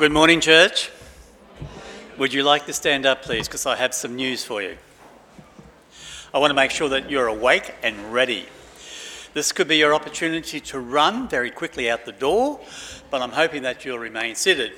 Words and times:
Good 0.00 0.12
morning, 0.12 0.40
church. 0.40 0.90
Would 2.16 2.32
you 2.32 2.42
like 2.42 2.64
to 2.64 2.72
stand 2.72 3.04
up, 3.04 3.20
please? 3.20 3.46
Because 3.46 3.66
I 3.66 3.76
have 3.76 3.92
some 3.92 4.16
news 4.16 4.42
for 4.42 4.62
you. 4.62 4.78
I 6.32 6.38
want 6.38 6.52
to 6.52 6.54
make 6.54 6.70
sure 6.70 6.88
that 6.88 7.10
you're 7.10 7.26
awake 7.26 7.74
and 7.82 8.10
ready. 8.10 8.46
This 9.34 9.52
could 9.52 9.68
be 9.68 9.76
your 9.76 9.92
opportunity 9.92 10.58
to 10.58 10.80
run 10.80 11.28
very 11.28 11.50
quickly 11.50 11.90
out 11.90 12.06
the 12.06 12.12
door, 12.12 12.60
but 13.10 13.20
I'm 13.20 13.32
hoping 13.32 13.60
that 13.64 13.84
you'll 13.84 13.98
remain 13.98 14.36
seated. 14.36 14.72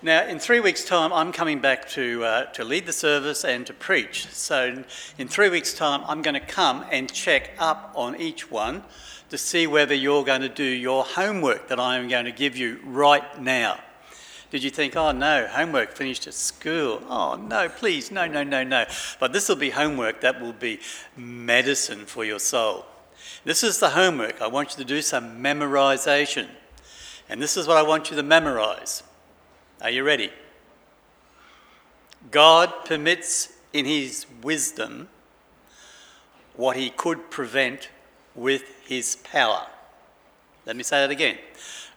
Now, 0.00 0.24
in 0.24 0.38
three 0.38 0.60
weeks' 0.60 0.84
time, 0.84 1.12
I'm 1.12 1.32
coming 1.32 1.58
back 1.58 1.88
to, 1.88 2.22
uh, 2.22 2.44
to 2.52 2.62
lead 2.62 2.86
the 2.86 2.92
service 2.92 3.44
and 3.44 3.66
to 3.66 3.72
preach. 3.72 4.28
So, 4.28 4.84
in 5.18 5.26
three 5.26 5.48
weeks' 5.48 5.74
time, 5.74 6.04
I'm 6.06 6.22
going 6.22 6.34
to 6.34 6.46
come 6.46 6.84
and 6.92 7.12
check 7.12 7.50
up 7.58 7.90
on 7.96 8.14
each 8.14 8.48
one 8.48 8.84
to 9.30 9.38
see 9.38 9.66
whether 9.66 9.92
you're 9.92 10.22
going 10.22 10.42
to 10.42 10.48
do 10.48 10.62
your 10.62 11.02
homework 11.02 11.66
that 11.66 11.80
I 11.80 11.96
am 11.96 12.06
going 12.06 12.26
to 12.26 12.30
give 12.30 12.56
you 12.56 12.78
right 12.84 13.42
now. 13.42 13.80
Did 14.50 14.62
you 14.64 14.70
think, 14.70 14.96
oh 14.96 15.12
no, 15.12 15.46
homework 15.46 15.92
finished 15.92 16.26
at 16.26 16.34
school? 16.34 17.02
Oh 17.08 17.36
no, 17.36 17.68
please, 17.68 18.10
no, 18.10 18.26
no, 18.26 18.42
no, 18.42 18.64
no. 18.64 18.86
But 19.20 19.32
this 19.32 19.48
will 19.48 19.56
be 19.56 19.70
homework 19.70 20.22
that 20.22 20.40
will 20.40 20.54
be 20.54 20.80
medicine 21.16 22.06
for 22.06 22.24
your 22.24 22.38
soul. 22.38 22.86
This 23.44 23.62
is 23.62 23.78
the 23.78 23.90
homework. 23.90 24.40
I 24.40 24.46
want 24.46 24.70
you 24.70 24.76
to 24.78 24.84
do 24.84 25.02
some 25.02 25.42
memorization. 25.42 26.48
And 27.28 27.42
this 27.42 27.56
is 27.56 27.66
what 27.66 27.76
I 27.76 27.82
want 27.82 28.10
you 28.10 28.16
to 28.16 28.22
memorize. 28.22 29.02
Are 29.82 29.90
you 29.90 30.02
ready? 30.02 30.30
God 32.30 32.72
permits 32.84 33.52
in 33.72 33.84
His 33.84 34.26
wisdom 34.42 35.08
what 36.56 36.76
He 36.76 36.90
could 36.90 37.30
prevent 37.30 37.90
with 38.34 38.64
His 38.86 39.16
power. 39.16 39.66
Let 40.64 40.76
me 40.76 40.82
say 40.82 41.00
that 41.00 41.10
again. 41.10 41.38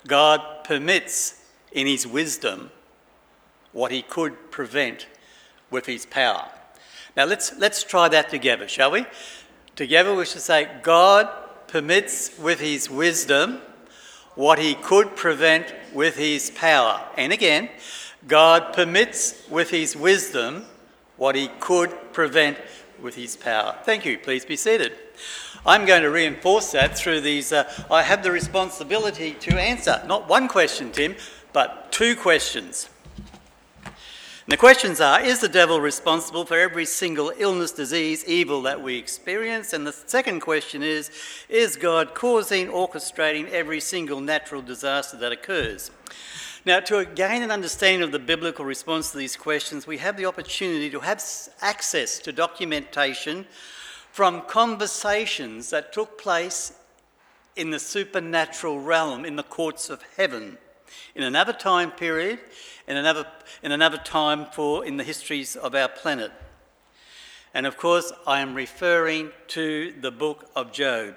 God 0.05 0.63
permits 0.63 1.40
in 1.71 1.87
his 1.87 2.05
wisdom 2.05 2.71
what 3.71 3.91
he 3.91 4.01
could 4.01 4.51
prevent 4.51 5.07
with 5.69 5.85
his 5.85 6.05
power. 6.05 6.49
Now 7.15 7.25
let's, 7.25 7.57
let's 7.57 7.83
try 7.83 8.09
that 8.09 8.29
together, 8.29 8.67
shall 8.67 8.91
we? 8.91 9.05
Together 9.75 10.13
we 10.13 10.25
should 10.25 10.41
say, 10.41 10.69
God 10.83 11.29
permits 11.67 12.37
with 12.37 12.59
his 12.59 12.89
wisdom 12.89 13.61
what 14.35 14.59
he 14.59 14.75
could 14.75 15.15
prevent 15.15 15.73
with 15.93 16.17
his 16.17 16.51
power. 16.51 17.01
And 17.17 17.33
again, 17.33 17.69
God 18.27 18.73
permits 18.73 19.47
with 19.49 19.69
his 19.69 19.95
wisdom 19.95 20.65
what 21.17 21.35
he 21.35 21.49
could 21.59 22.13
prevent 22.13 22.57
with 23.01 23.15
his 23.15 23.35
power. 23.35 23.77
Thank 23.83 24.05
you. 24.05 24.17
Please 24.17 24.45
be 24.45 24.55
seated. 24.55 24.93
I'm 25.65 25.85
going 25.85 26.01
to 26.01 26.09
reinforce 26.09 26.71
that 26.71 26.97
through 26.97 27.21
these. 27.21 27.51
Uh, 27.51 27.71
I 27.91 28.03
have 28.03 28.23
the 28.23 28.31
responsibility 28.31 29.33
to 29.41 29.59
answer 29.59 30.01
not 30.07 30.27
one 30.27 30.47
question, 30.47 30.91
Tim, 30.91 31.15
but 31.53 31.91
two 31.91 32.15
questions. 32.15 32.89
And 34.51 34.51
the 34.53 34.57
questions 34.57 34.99
are 34.99 35.21
Is 35.21 35.39
the 35.39 35.47
devil 35.47 35.79
responsible 35.79 36.45
for 36.45 36.57
every 36.57 36.85
single 36.85 37.31
illness, 37.37 37.71
disease, 37.71 38.25
evil 38.25 38.61
that 38.63 38.81
we 38.81 38.97
experience? 38.97 39.71
And 39.71 39.85
the 39.85 39.93
second 39.93 40.41
question 40.41 40.81
is 40.81 41.11
Is 41.47 41.75
God 41.75 42.15
causing, 42.15 42.67
orchestrating 42.67 43.49
every 43.51 43.79
single 43.79 44.19
natural 44.19 44.61
disaster 44.61 45.17
that 45.17 45.31
occurs? 45.31 45.91
Now, 46.65 46.79
to 46.81 47.05
gain 47.05 47.41
an 47.43 47.51
understanding 47.51 48.03
of 48.03 48.11
the 48.11 48.19
biblical 48.19 48.65
response 48.65 49.11
to 49.11 49.17
these 49.17 49.35
questions, 49.35 49.87
we 49.87 49.97
have 49.97 50.17
the 50.17 50.25
opportunity 50.25 50.89
to 50.91 50.99
have 50.99 51.23
access 51.61 52.19
to 52.19 52.31
documentation 52.31 53.47
from 54.11 54.41
conversations 54.41 55.69
that 55.71 55.93
took 55.93 56.19
place 56.19 56.73
in 57.55 57.71
the 57.71 57.79
supernatural 57.79 58.79
realm, 58.79 59.25
in 59.25 59.35
the 59.37 59.43
courts 59.43 59.89
of 59.89 60.03
heaven 60.17 60.57
in 61.15 61.23
another 61.23 61.53
time 61.53 61.91
period, 61.91 62.39
in 62.87 62.97
another, 62.97 63.25
in 63.63 63.71
another 63.71 63.97
time 63.97 64.45
for 64.53 64.85
in 64.85 64.97
the 64.97 65.03
histories 65.03 65.55
of 65.55 65.75
our 65.75 65.89
planet. 65.89 66.31
And 67.53 67.65
of 67.65 67.77
course, 67.77 68.11
I 68.25 68.39
am 68.39 68.55
referring 68.55 69.31
to 69.49 69.93
the 69.99 70.11
book 70.11 70.49
of 70.55 70.71
Job, 70.71 71.15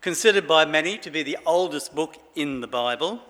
considered 0.00 0.48
by 0.48 0.64
many 0.64 0.98
to 0.98 1.10
be 1.10 1.22
the 1.22 1.38
oldest 1.46 1.94
book 1.94 2.16
in 2.34 2.60
the 2.60 2.66
Bible, 2.66 3.20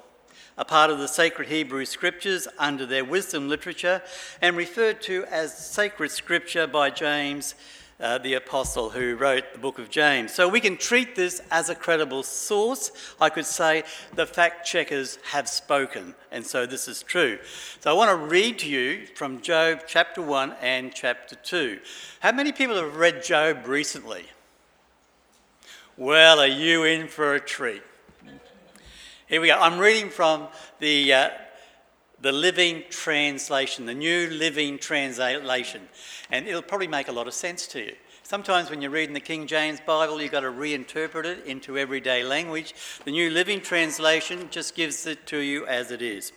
a 0.56 0.64
part 0.64 0.90
of 0.90 0.98
the 0.98 1.08
sacred 1.08 1.48
Hebrew 1.48 1.84
scriptures 1.84 2.48
under 2.58 2.86
their 2.86 3.04
wisdom 3.04 3.48
literature, 3.48 4.02
and 4.40 4.56
referred 4.56 5.02
to 5.02 5.24
as 5.30 5.56
sacred 5.56 6.10
scripture 6.10 6.66
by 6.66 6.88
James 6.90 7.54
uh, 8.02 8.18
the 8.18 8.34
apostle 8.34 8.90
who 8.90 9.14
wrote 9.14 9.44
the 9.52 9.58
book 9.58 9.78
of 9.78 9.88
James. 9.88 10.34
So 10.34 10.48
we 10.48 10.60
can 10.60 10.76
treat 10.76 11.14
this 11.14 11.40
as 11.50 11.70
a 11.70 11.74
credible 11.74 12.24
source. 12.24 12.90
I 13.20 13.30
could 13.30 13.46
say 13.46 13.84
the 14.14 14.26
fact 14.26 14.66
checkers 14.66 15.18
have 15.30 15.48
spoken, 15.48 16.16
and 16.32 16.44
so 16.44 16.66
this 16.66 16.88
is 16.88 17.02
true. 17.02 17.38
So 17.80 17.90
I 17.90 17.94
want 17.94 18.10
to 18.10 18.26
read 18.26 18.58
to 18.60 18.68
you 18.68 19.06
from 19.14 19.40
Job 19.40 19.82
chapter 19.86 20.20
1 20.20 20.56
and 20.60 20.92
chapter 20.92 21.36
2. 21.36 21.78
How 22.20 22.32
many 22.32 22.50
people 22.50 22.76
have 22.76 22.96
read 22.96 23.22
Job 23.22 23.66
recently? 23.66 24.24
Well, 25.96 26.40
are 26.40 26.46
you 26.46 26.84
in 26.84 27.06
for 27.06 27.34
a 27.34 27.40
treat? 27.40 27.82
Here 29.28 29.40
we 29.40 29.46
go. 29.46 29.58
I'm 29.58 29.78
reading 29.78 30.10
from 30.10 30.48
the 30.80 31.12
uh, 31.12 31.30
the 32.22 32.30
Living 32.30 32.84
Translation, 32.88 33.84
the 33.84 33.94
New 33.94 34.30
Living 34.30 34.78
Translation, 34.78 35.82
and 36.30 36.46
it'll 36.46 36.62
probably 36.62 36.86
make 36.86 37.08
a 37.08 37.12
lot 37.12 37.26
of 37.26 37.34
sense 37.34 37.66
to 37.66 37.80
you. 37.80 37.96
Sometimes 38.22 38.70
when 38.70 38.80
you're 38.80 38.92
reading 38.92 39.12
the 39.12 39.18
King 39.18 39.48
James 39.48 39.80
Bible, 39.80 40.22
you've 40.22 40.30
got 40.30 40.40
to 40.40 40.52
reinterpret 40.52 41.24
it 41.24 41.44
into 41.46 41.76
everyday 41.76 42.22
language. 42.22 42.74
The 43.04 43.10
New 43.10 43.28
Living 43.28 43.60
Translation 43.60 44.46
just 44.52 44.76
gives 44.76 45.04
it 45.04 45.26
to 45.26 45.38
you 45.38 45.66
as 45.66 45.90
it 45.90 46.00
is. 46.00 46.32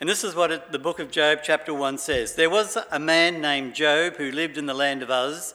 And 0.00 0.08
this 0.08 0.24
is 0.24 0.34
what 0.34 0.50
it, 0.50 0.72
the 0.72 0.78
book 0.80 0.98
of 0.98 1.12
Job, 1.12 1.38
chapter 1.40 1.72
1, 1.72 1.98
says 1.98 2.34
There 2.34 2.50
was 2.50 2.76
a 2.90 2.98
man 2.98 3.40
named 3.40 3.74
Job 3.74 4.16
who 4.16 4.32
lived 4.32 4.58
in 4.58 4.66
the 4.66 4.74
land 4.74 5.04
of 5.04 5.10
Uz. 5.10 5.54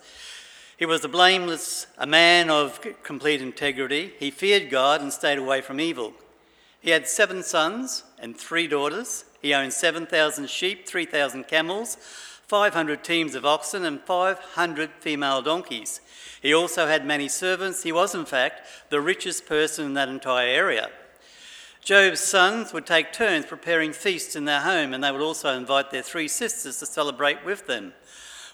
He 0.77 0.85
was 0.85 1.03
a 1.03 1.09
blameless, 1.09 1.87
a 1.97 2.07
man 2.07 2.49
of 2.49 2.79
complete 3.03 3.41
integrity. 3.41 4.13
He 4.17 4.31
feared 4.31 4.69
God 4.69 5.01
and 5.01 5.11
stayed 5.11 5.37
away 5.37 5.59
from 5.59 5.81
evil. 5.81 6.13
He 6.79 6.91
had 6.91 7.05
seven 7.05 7.43
sons 7.43 8.05
and 8.17 8.37
three 8.37 8.65
daughters. 8.65 9.25
He 9.41 9.53
owned 9.53 9.73
7,000 9.73 10.49
sheep, 10.49 10.87
3,000 10.87 11.47
camels, 11.47 11.97
500 12.47 13.03
teams 13.03 13.33
of 13.33 13.45
oxen, 13.45 13.85
and 13.85 14.01
500 14.01 14.89
female 14.99 15.41
donkeys. 15.41 16.01
He 16.41 16.53
also 16.53 16.87
had 16.87 17.05
many 17.05 17.27
servants. 17.27 17.83
He 17.83 17.91
was, 17.91 18.13
in 18.13 18.25
fact, 18.25 18.61
the 18.89 19.01
richest 19.01 19.45
person 19.45 19.85
in 19.85 19.93
that 19.95 20.09
entire 20.09 20.47
area. 20.47 20.89
Job's 21.83 22.19
sons 22.19 22.73
would 22.73 22.85
take 22.85 23.11
turns 23.11 23.45
preparing 23.47 23.93
feasts 23.93 24.35
in 24.35 24.45
their 24.45 24.61
home, 24.61 24.93
and 24.93 25.03
they 25.03 25.11
would 25.11 25.21
also 25.21 25.57
invite 25.57 25.89
their 25.89 26.03
three 26.03 26.27
sisters 26.27 26.77
to 26.77 26.85
celebrate 26.85 27.43
with 27.43 27.65
them. 27.65 27.93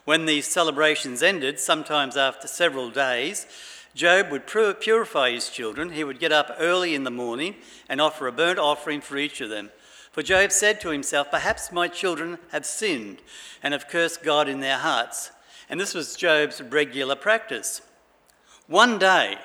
When 0.06 0.26
these 0.26 0.48
celebrations 0.48 1.22
ended, 1.22 1.60
sometimes 1.60 2.16
after 2.16 2.48
several 2.48 2.90
days, 2.90 3.46
Job 3.94 4.32
would 4.32 4.48
purify 4.48 5.32
his 5.32 5.50
children. 5.50 5.90
He 5.90 6.04
would 6.04 6.20
get 6.20 6.32
up 6.32 6.56
early 6.60 6.96
in 6.96 7.04
the 7.04 7.12
morning 7.12 7.56
and 7.90 8.00
offer 8.00 8.28
a 8.28 8.32
burnt 8.32 8.60
offering 8.60 9.02
for 9.02 9.18
each 9.18 9.42
of 9.42 9.50
them. 9.50 9.72
For 10.18 10.24
Job 10.24 10.52
said 10.52 10.82
to 10.82 10.90
himself, 10.90 11.30
Perhaps 11.30 11.72
my 11.72 11.88
children 11.88 12.40
have 12.52 12.66
sinned 12.66 13.22
and 13.62 13.72
have 13.72 13.88
cursed 13.88 14.24
God 14.24 14.50
in 14.50 14.62
their 14.62 14.80
hearts. 14.80 15.30
And 15.70 15.80
this 15.80 15.94
was 15.94 16.16
Job's 16.16 16.60
regular 16.60 17.16
practice. 17.16 17.84
One 18.66 18.98
day, 18.98 19.38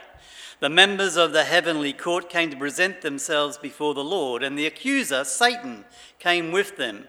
the 0.61 0.71
members 0.71 1.17
of 1.17 1.35
the 1.35 1.45
heavenly 1.45 1.93
court 1.93 2.31
came 2.31 2.49
to 2.49 2.57
present 2.57 3.03
themselves 3.03 3.59
before 3.59 3.93
the 3.93 4.03
Lord, 4.03 4.43
and 4.43 4.59
the 4.59 4.65
accuser, 4.65 5.25
Satan, 5.25 5.85
came 6.19 6.53
with 6.53 6.79
them. 6.79 7.05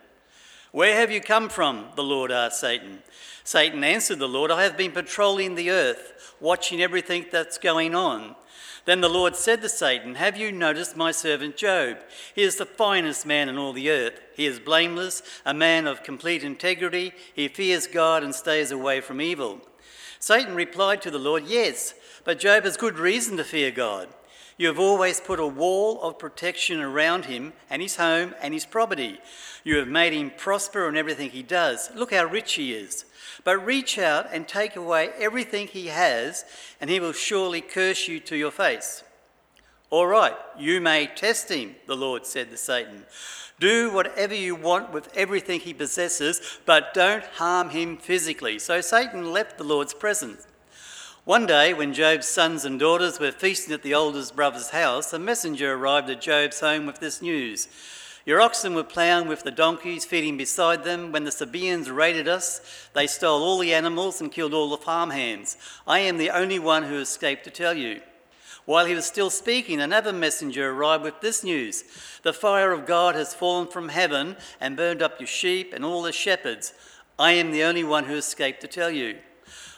Where 0.73 0.97
have 0.97 1.09
you 1.09 1.21
come 1.21 1.47
from? 1.47 1.85
The 1.95 2.03
Lord 2.03 2.33
asked 2.33 2.59
Satan. 2.59 3.01
Satan 3.43 3.83
answered 3.83 4.19
the 4.19 4.27
Lord, 4.27 4.51
I 4.51 4.63
have 4.63 4.77
been 4.77 4.91
patrolling 4.91 5.55
the 5.55 5.69
earth, 5.69 6.35
watching 6.39 6.81
everything 6.81 7.25
that's 7.31 7.57
going 7.57 7.93
on. 7.93 8.35
Then 8.85 8.99
the 8.99 9.09
Lord 9.09 9.35
said 9.35 9.61
to 9.61 9.69
Satan, 9.69 10.15
Have 10.15 10.37
you 10.37 10.51
noticed 10.51 10.97
my 10.97 11.11
servant 11.11 11.55
Job? 11.55 11.97
He 12.35 12.43
is 12.43 12.57
the 12.57 12.65
finest 12.65 13.25
man 13.25 13.47
in 13.47 13.57
all 13.57 13.71
the 13.71 13.89
earth. 13.89 14.19
He 14.35 14.45
is 14.45 14.59
blameless, 14.59 15.23
a 15.45 15.53
man 15.53 15.87
of 15.87 16.03
complete 16.03 16.43
integrity. 16.43 17.13
He 17.33 17.47
fears 17.47 17.87
God 17.87 18.23
and 18.23 18.35
stays 18.35 18.71
away 18.71 18.99
from 18.99 19.21
evil. 19.21 19.61
Satan 20.19 20.55
replied 20.55 21.01
to 21.01 21.11
the 21.11 21.19
Lord, 21.19 21.45
Yes, 21.45 21.93
but 22.25 22.39
Job 22.39 22.65
has 22.65 22.75
good 22.75 22.97
reason 22.97 23.37
to 23.37 23.43
fear 23.43 23.71
God. 23.71 24.09
You 24.57 24.67
have 24.67 24.79
always 24.79 25.19
put 25.19 25.39
a 25.39 25.47
wall 25.47 26.01
of 26.01 26.19
protection 26.19 26.79
around 26.79 27.25
him 27.25 27.53
and 27.69 27.81
his 27.81 27.95
home 27.95 28.35
and 28.41 28.53
his 28.53 28.65
property. 28.65 29.19
You 29.63 29.77
have 29.77 29.87
made 29.87 30.13
him 30.13 30.31
prosper 30.37 30.87
in 30.87 30.97
everything 30.97 31.31
he 31.31 31.41
does. 31.41 31.89
Look 31.95 32.13
how 32.13 32.25
rich 32.25 32.53
he 32.53 32.73
is. 32.73 33.05
But 33.43 33.65
reach 33.65 33.97
out 33.97 34.27
and 34.31 34.47
take 34.47 34.75
away 34.75 35.11
everything 35.17 35.67
he 35.67 35.87
has, 35.87 36.45
and 36.79 36.89
he 36.89 36.99
will 36.99 37.13
surely 37.13 37.61
curse 37.61 38.07
you 38.07 38.19
to 38.21 38.35
your 38.35 38.51
face. 38.51 39.03
All 39.89 40.07
right, 40.07 40.35
you 40.57 40.81
may 40.81 41.05
test 41.05 41.51
him, 41.51 41.75
the 41.85 41.95
Lord 41.95 42.25
said 42.25 42.49
to 42.49 42.57
Satan. 42.57 43.05
Do 43.59 43.93
whatever 43.93 44.33
you 44.33 44.55
want 44.55 44.91
with 44.91 45.15
everything 45.15 45.59
he 45.59 45.73
possesses, 45.73 46.59
but 46.65 46.93
don't 46.93 47.23
harm 47.23 47.69
him 47.69 47.97
physically. 47.97 48.57
So 48.59 48.81
Satan 48.81 49.31
left 49.31 49.57
the 49.57 49.63
Lord's 49.63 49.93
presence. 49.93 50.47
One 51.25 51.45
day, 51.45 51.73
when 51.73 51.93
Job's 51.93 52.27
sons 52.27 52.65
and 52.65 52.79
daughters 52.79 53.19
were 53.19 53.31
feasting 53.31 53.73
at 53.73 53.83
the 53.83 53.93
oldest 53.93 54.35
brother's 54.35 54.71
house, 54.71 55.13
a 55.13 55.19
messenger 55.19 55.73
arrived 55.73 56.09
at 56.09 56.19
Job's 56.19 56.59
home 56.59 56.85
with 56.85 56.99
this 56.99 57.21
news 57.21 57.67
Your 58.25 58.39
oxen 58.39 58.73
were 58.73 58.85
ploughing 58.85 59.27
with 59.27 59.43
the 59.43 59.51
donkeys, 59.51 60.05
feeding 60.05 60.37
beside 60.37 60.85
them. 60.85 61.11
When 61.11 61.25
the 61.25 61.31
Sabaeans 61.31 61.91
raided 61.91 62.27
us, 62.27 62.87
they 62.93 63.05
stole 63.05 63.43
all 63.43 63.59
the 63.59 63.73
animals 63.73 64.21
and 64.21 64.31
killed 64.31 64.53
all 64.53 64.69
the 64.69 64.77
farmhands. 64.77 65.57
I 65.85 65.99
am 65.99 66.17
the 66.17 66.29
only 66.29 66.57
one 66.57 66.83
who 66.83 66.99
escaped 66.99 67.43
to 67.43 67.51
tell 67.51 67.73
you. 67.73 68.01
While 68.65 68.85
he 68.85 68.95
was 68.95 69.05
still 69.05 69.29
speaking, 69.29 69.81
another 69.81 70.13
messenger 70.13 70.71
arrived 70.71 71.03
with 71.03 71.19
this 71.19 71.43
news 71.43 71.83
The 72.23 72.31
fire 72.31 72.71
of 72.71 72.85
God 72.85 73.13
has 73.15 73.33
fallen 73.33 73.67
from 73.67 73.89
heaven 73.89 74.37
and 74.61 74.77
burned 74.77 75.01
up 75.01 75.19
your 75.19 75.27
sheep 75.27 75.73
and 75.73 75.83
all 75.83 76.01
the 76.01 76.13
shepherds. 76.13 76.73
I 77.19 77.33
am 77.33 77.51
the 77.51 77.63
only 77.63 77.83
one 77.83 78.05
who 78.05 78.15
escaped 78.15 78.61
to 78.61 78.67
tell 78.67 78.89
you. 78.89 79.17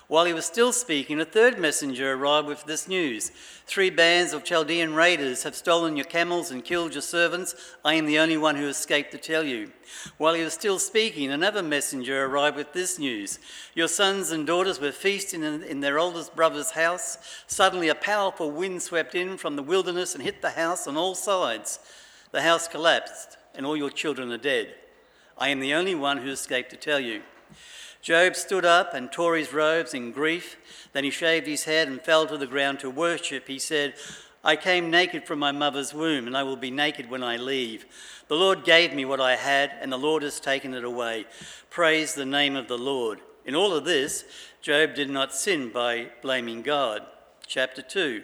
While 0.07 0.25
he 0.25 0.34
was 0.34 0.46
still 0.46 0.72
speaking, 0.72 1.19
a 1.19 1.25
third 1.25 1.57
messenger 1.57 2.13
arrived 2.13 2.48
with 2.48 2.66
this 2.66 2.88
news 2.88 3.31
Three 3.66 3.90
bands 3.90 4.34
of 4.34 4.44
Chaldean 4.44 4.94
raiders 4.94 5.42
have 5.42 5.56
stolen 5.56 5.98
your 5.98 6.06
camels 6.06 6.52
and 6.52 6.63
killed 6.63 6.94
your 6.94 7.02
servants. 7.02 7.56
I 7.84 7.96
am 7.96 8.06
the 8.06 8.19
only 8.19 8.38
one 8.38 8.56
who 8.56 8.68
escaped 8.68 9.12
to 9.13 9.18
tell 9.18 9.44
you. 9.44 9.72
While 10.18 10.36
he 10.36 10.44
was 10.44 10.54
still 10.54 10.78
speaking, 10.78 11.31
another 11.31 11.63
messenger 11.63 12.25
arrived 12.25 12.56
with 12.56 12.74
this 12.74 13.00
news 13.00 13.40
Your 13.74 13.88
sons 13.88 14.30
and 14.30 14.46
daughters 14.46 14.80
were 14.80 14.92
feasting 14.92 15.44
in 15.44 15.80
their 15.80 15.98
oldest 15.98 16.36
brother's 16.36 16.72
house. 16.72 17.18
Suddenly, 17.48 17.90
a 17.90 17.96
powerful 17.96 18.51
wind 18.51 18.84
swept 18.84 19.16
in 19.16 19.38
from 19.38 19.56
the 19.56 19.63
wilderness 19.63 20.13
and 20.13 20.24
hit 20.24 20.44
the 20.44 20.51
house 20.51 20.86
on 20.88 20.98
all 20.98 21.16
sides. 21.16 21.80
The 22.31 22.44
house 22.44 22.68
collapsed, 22.68 23.38
and 23.56 23.66
all 23.66 23.75
your 23.75 23.90
children 23.90 24.31
are 24.31 24.38
dead. 24.38 24.75
I 25.36 25.50
am 25.50 25.60
the 25.60 25.74
only 25.74 25.96
one 25.96 26.19
who 26.19 26.30
escaped 26.30 26.69
to 26.69 26.78
tell 26.78 27.00
you. 27.00 27.24
Job 28.06 28.36
stood 28.36 28.66
up 28.66 28.94
and 28.94 29.12
tore 29.12 29.36
his 29.36 29.52
robes 29.52 29.96
in 29.96 30.12
grief. 30.12 30.57
Then 30.94 31.04
he 31.04 31.10
shaved 31.10 31.48
his 31.48 31.63
head 31.63 31.88
and 31.88 32.00
fell 32.00 32.28
to 32.28 32.38
the 32.38 32.46
ground 32.46 32.80
to 32.81 32.90
worship. 32.92 33.48
He 33.48 33.57
said, 33.57 33.96
I 34.44 34.57
came 34.57 34.92
naked 34.92 35.25
from 35.25 35.40
my 35.40 35.52
mother's 35.52 35.92
womb, 35.92 36.28
and 36.28 36.38
I 36.38 36.44
will 36.44 36.56
be 36.56 36.69
naked 36.69 37.10
when 37.10 37.24
I 37.24 37.38
leave. 37.38 37.88
The 38.28 38.36
Lord 38.36 38.63
gave 38.63 38.94
me 38.94 39.06
what 39.06 39.19
I 39.19 39.36
had, 39.36 39.72
and 39.81 39.92
the 39.92 39.98
Lord 39.98 40.22
has 40.22 40.40
taken 40.40 40.75
it 40.75 40.84
away. 40.84 41.25
Praise 41.72 42.13
the 42.13 42.28
name 42.28 42.56
of 42.56 42.68
the 42.68 42.78
Lord. 42.78 43.22
In 43.44 43.56
all 43.56 43.74
of 43.74 43.86
this, 43.86 44.24
Job 44.62 44.94
did 44.94 45.10
not 45.10 45.34
sin 45.34 45.69
by 45.69 46.10
blaming 46.22 46.62
God. 46.62 47.01
Chapter 47.48 47.81
2. 47.81 48.22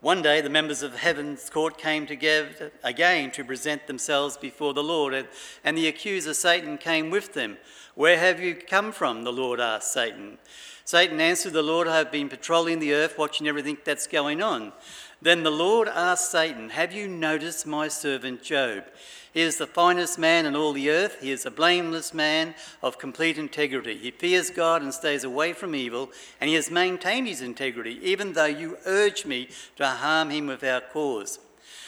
One 0.00 0.22
day, 0.22 0.40
the 0.40 0.48
members 0.48 0.82
of 0.82 0.96
heaven's 0.96 1.50
court 1.50 1.76
came 1.76 2.06
together 2.06 2.72
again 2.82 3.30
to 3.32 3.44
present 3.44 3.86
themselves 3.86 4.38
before 4.38 4.72
the 4.72 4.82
Lord, 4.82 5.28
and 5.62 5.76
the 5.76 5.88
accuser 5.88 6.32
Satan 6.32 6.78
came 6.78 7.10
with 7.10 7.34
them. 7.34 7.58
Where 7.94 8.16
have 8.16 8.40
you 8.40 8.54
come 8.54 8.92
from? 8.92 9.24
The 9.24 9.32
Lord 9.32 9.60
asked 9.60 9.92
Satan. 9.92 10.38
Satan 10.86 11.20
answered 11.20 11.52
the 11.52 11.62
Lord, 11.62 11.86
I 11.86 11.98
have 11.98 12.10
been 12.10 12.30
patrolling 12.30 12.78
the 12.78 12.94
earth, 12.94 13.18
watching 13.18 13.46
everything 13.46 13.76
that's 13.84 14.06
going 14.06 14.40
on. 14.40 14.72
Then 15.20 15.42
the 15.42 15.50
Lord 15.50 15.86
asked 15.86 16.30
Satan, 16.30 16.70
Have 16.70 16.94
you 16.94 17.06
noticed 17.06 17.66
my 17.66 17.88
servant 17.88 18.42
Job? 18.42 18.84
He 19.32 19.42
is 19.42 19.58
the 19.58 19.66
finest 19.66 20.18
man 20.18 20.44
in 20.44 20.56
all 20.56 20.72
the 20.72 20.90
earth. 20.90 21.18
He 21.20 21.30
is 21.30 21.46
a 21.46 21.50
blameless 21.50 22.12
man 22.12 22.54
of 22.82 22.98
complete 22.98 23.38
integrity. 23.38 23.96
He 23.96 24.10
fears 24.10 24.50
God 24.50 24.82
and 24.82 24.92
stays 24.92 25.22
away 25.22 25.52
from 25.52 25.74
evil, 25.74 26.10
and 26.40 26.48
he 26.48 26.56
has 26.56 26.70
maintained 26.70 27.28
his 27.28 27.40
integrity, 27.40 28.00
even 28.02 28.32
though 28.32 28.46
you 28.46 28.78
urge 28.86 29.24
me 29.24 29.48
to 29.76 29.86
harm 29.86 30.30
him 30.30 30.48
without 30.48 30.92
cause. 30.92 31.38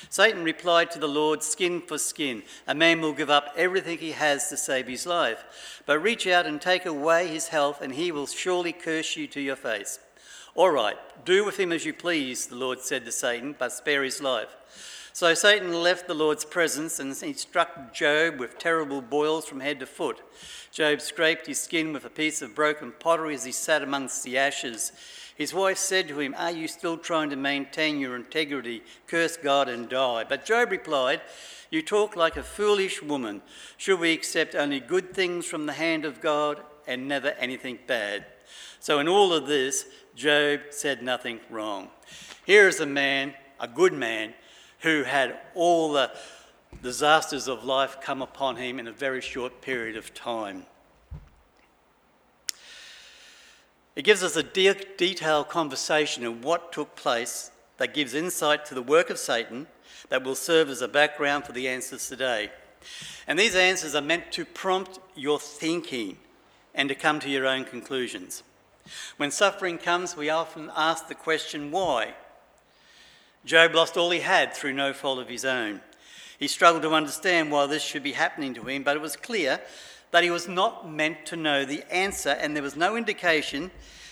Satan 0.08 0.44
replied 0.44 0.90
to 0.92 0.98
the 0.98 1.08
Lord, 1.08 1.42
Skin 1.42 1.80
for 1.80 1.98
skin. 1.98 2.42
A 2.68 2.74
man 2.74 3.00
will 3.00 3.12
give 3.12 3.30
up 3.30 3.52
everything 3.56 3.98
he 3.98 4.12
has 4.12 4.48
to 4.48 4.56
save 4.56 4.86
his 4.86 5.06
life. 5.06 5.82
But 5.86 6.00
reach 6.00 6.26
out 6.26 6.46
and 6.46 6.60
take 6.60 6.86
away 6.86 7.28
his 7.28 7.48
health, 7.48 7.80
and 7.80 7.94
he 7.94 8.12
will 8.12 8.26
surely 8.26 8.72
curse 8.72 9.16
you 9.16 9.26
to 9.28 9.40
your 9.40 9.56
face. 9.56 9.98
All 10.54 10.70
right, 10.70 10.96
do 11.24 11.44
with 11.44 11.58
him 11.58 11.72
as 11.72 11.84
you 11.86 11.94
please, 11.94 12.46
the 12.46 12.56
Lord 12.56 12.80
said 12.80 13.04
to 13.06 13.12
Satan, 13.12 13.56
but 13.58 13.72
spare 13.72 14.04
his 14.04 14.20
life. 14.20 14.54
So 15.14 15.34
Satan 15.34 15.74
left 15.74 16.06
the 16.06 16.14
Lord's 16.14 16.46
presence 16.46 16.98
and 16.98 17.14
he 17.14 17.34
struck 17.34 17.92
Job 17.92 18.40
with 18.40 18.58
terrible 18.58 19.02
boils 19.02 19.44
from 19.44 19.60
head 19.60 19.78
to 19.80 19.86
foot. 19.86 20.22
Job 20.70 21.02
scraped 21.02 21.46
his 21.46 21.60
skin 21.60 21.92
with 21.92 22.06
a 22.06 22.10
piece 22.10 22.40
of 22.40 22.54
broken 22.54 22.94
pottery 22.98 23.34
as 23.34 23.44
he 23.44 23.52
sat 23.52 23.82
amongst 23.82 24.24
the 24.24 24.38
ashes. 24.38 24.90
His 25.36 25.52
wife 25.52 25.76
said 25.76 26.08
to 26.08 26.18
him, 26.18 26.34
Are 26.38 26.50
you 26.50 26.66
still 26.66 26.96
trying 26.96 27.28
to 27.28 27.36
maintain 27.36 28.00
your 28.00 28.16
integrity? 28.16 28.82
Curse 29.06 29.36
God 29.36 29.68
and 29.68 29.86
die. 29.86 30.24
But 30.26 30.46
Job 30.46 30.70
replied, 30.70 31.20
You 31.70 31.82
talk 31.82 32.16
like 32.16 32.38
a 32.38 32.42
foolish 32.42 33.02
woman. 33.02 33.42
Should 33.76 34.00
we 34.00 34.12
accept 34.12 34.54
only 34.54 34.80
good 34.80 35.12
things 35.12 35.44
from 35.44 35.66
the 35.66 35.74
hand 35.74 36.06
of 36.06 36.22
God 36.22 36.62
and 36.86 37.06
never 37.06 37.28
anything 37.38 37.78
bad? 37.86 38.24
So, 38.80 38.98
in 38.98 39.08
all 39.08 39.32
of 39.32 39.46
this, 39.46 39.86
Job 40.16 40.60
said 40.70 41.02
nothing 41.02 41.40
wrong. 41.50 41.90
Here 42.46 42.66
is 42.66 42.80
a 42.80 42.86
man, 42.86 43.34
a 43.60 43.68
good 43.68 43.92
man, 43.92 44.34
who 44.82 45.05
had 45.05 45.38
all 45.55 45.93
the 45.93 46.11
disasters 46.82 47.49
of 47.49 47.64
life 47.64 47.99
come 48.00 48.23
upon 48.23 48.56
him 48.56 48.79
in 48.79 48.88
a 48.88 48.93
very 48.93 49.20
short 49.20 49.61
period 49.61 49.96
of 49.96 50.12
time. 50.14 50.67
It 53.94 54.02
gives 54.02 54.23
us 54.23 54.37
a 54.37 54.43
de- 54.43 54.75
detailed 54.96 55.49
conversation 55.49 56.25
of 56.25 56.44
what 56.44 56.73
took 56.73 56.96
place 56.96 57.50
that 57.76 57.94
gives 57.94 58.14
insight 58.14 58.64
to 58.67 58.75
the 58.75 58.82
work 58.82 59.11
of 59.11 59.19
Satan 59.19 59.67
that 60.08 60.25
will 60.25 60.34
serve 60.34 60.69
as 60.69 60.82
a 60.82 60.88
background 60.88 61.44
for 61.44 61.52
the 61.52 61.69
answers 61.69 62.08
today. 62.08 62.50
And 63.29 63.38
these 63.38 63.55
answers 63.55 63.94
are 63.94 64.00
meant 64.00 64.32
to 64.32 64.44
prompt 64.44 64.99
your 65.14 65.38
thinking 65.38 66.17
and 66.75 66.88
to 66.88 66.94
come 66.94 67.20
to 67.20 67.31
your 67.31 67.46
own 67.46 67.64
conclusions. 67.64 68.43
When 69.17 69.31
suffering 69.31 69.79
comes, 69.79 70.17
we 70.17 70.31
often 70.31 70.70
ask 70.75 71.06
the 71.06 71.14
question, 71.14 71.70
why? 71.70 72.14
Job 73.44 73.74
lost 73.74 73.96
all 73.96 74.10
he 74.10 74.20
had 74.20 74.54
through 74.54 74.72
no 74.72 74.92
fault 74.92 75.18
of 75.18 75.28
his 75.28 75.44
own. 75.44 75.80
He 76.38 76.48
struggled 76.48 76.82
to 76.82 76.92
understand 76.92 77.50
why 77.50 77.66
this 77.66 77.82
should 77.82 78.02
be 78.02 78.12
happening 78.12 78.54
to 78.54 78.62
him, 78.62 78.82
but 78.82 78.96
it 78.96 79.00
was 79.00 79.16
clear 79.16 79.60
that 80.10 80.24
he 80.24 80.30
was 80.30 80.48
not 80.48 80.90
meant 80.90 81.26
to 81.26 81.36
know 81.36 81.64
the 81.64 81.84
answer, 81.92 82.30
and 82.30 82.54
there 82.54 82.62
was 82.62 82.76
no 82.76 82.96
indication 82.96 83.70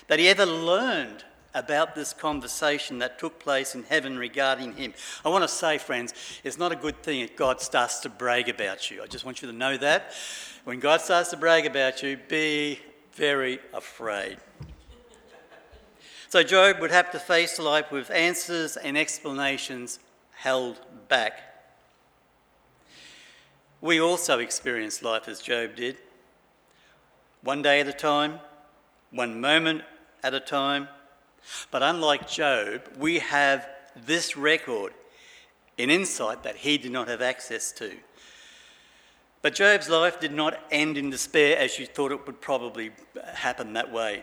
that 0.08 0.18
he 0.18 0.28
ever 0.28 0.46
learned 0.46 1.24
about 1.54 1.94
this 1.94 2.12
conversation 2.12 2.98
that 2.98 3.18
took 3.18 3.38
place 3.38 3.74
in 3.74 3.82
heaven 3.84 4.16
regarding 4.18 4.74
him. 4.74 4.94
I 5.24 5.28
want 5.28 5.42
to 5.42 5.48
say, 5.48 5.78
friends, 5.78 6.14
it's 6.44 6.58
not 6.58 6.72
a 6.72 6.76
good 6.76 7.02
thing 7.02 7.20
if 7.20 7.36
God 7.36 7.60
starts 7.60 8.00
to 8.00 8.08
brag 8.08 8.48
about 8.48 8.90
you. 8.90 9.02
I 9.02 9.06
just 9.06 9.24
want 9.24 9.42
you 9.42 9.50
to 9.50 9.56
know 9.56 9.76
that. 9.76 10.12
When 10.64 10.78
God 10.78 11.00
starts 11.00 11.30
to 11.30 11.36
brag 11.36 11.66
about 11.66 12.02
you, 12.02 12.16
be 12.28 12.78
very 13.12 13.58
afraid. 13.74 14.38
So 16.30 16.44
Job 16.44 16.78
would 16.78 16.92
have 16.92 17.10
to 17.10 17.18
face 17.18 17.58
life 17.58 17.90
with 17.90 18.08
answers 18.08 18.76
and 18.76 18.96
explanations 18.96 19.98
held 20.30 20.80
back. 21.08 21.40
We 23.80 24.00
also 24.00 24.38
experience 24.38 25.02
life 25.02 25.26
as 25.26 25.40
Job 25.40 25.74
did, 25.74 25.96
one 27.42 27.62
day 27.62 27.80
at 27.80 27.88
a 27.88 27.92
time, 27.92 28.38
one 29.10 29.40
moment 29.40 29.82
at 30.22 30.32
a 30.32 30.38
time. 30.38 30.86
But 31.72 31.82
unlike 31.82 32.28
Job, 32.28 32.82
we 32.96 33.18
have 33.18 33.68
this 33.96 34.36
record, 34.36 34.92
an 35.80 35.90
insight 35.90 36.44
that 36.44 36.58
he 36.58 36.78
did 36.78 36.92
not 36.92 37.08
have 37.08 37.22
access 37.22 37.72
to. 37.72 37.90
But 39.42 39.56
Job's 39.56 39.88
life 39.88 40.20
did 40.20 40.32
not 40.32 40.60
end 40.70 40.96
in 40.96 41.10
despair 41.10 41.58
as 41.58 41.76
you 41.80 41.86
thought 41.86 42.12
it 42.12 42.24
would 42.24 42.40
probably 42.40 42.92
happen 43.34 43.72
that 43.72 43.90
way. 43.90 44.22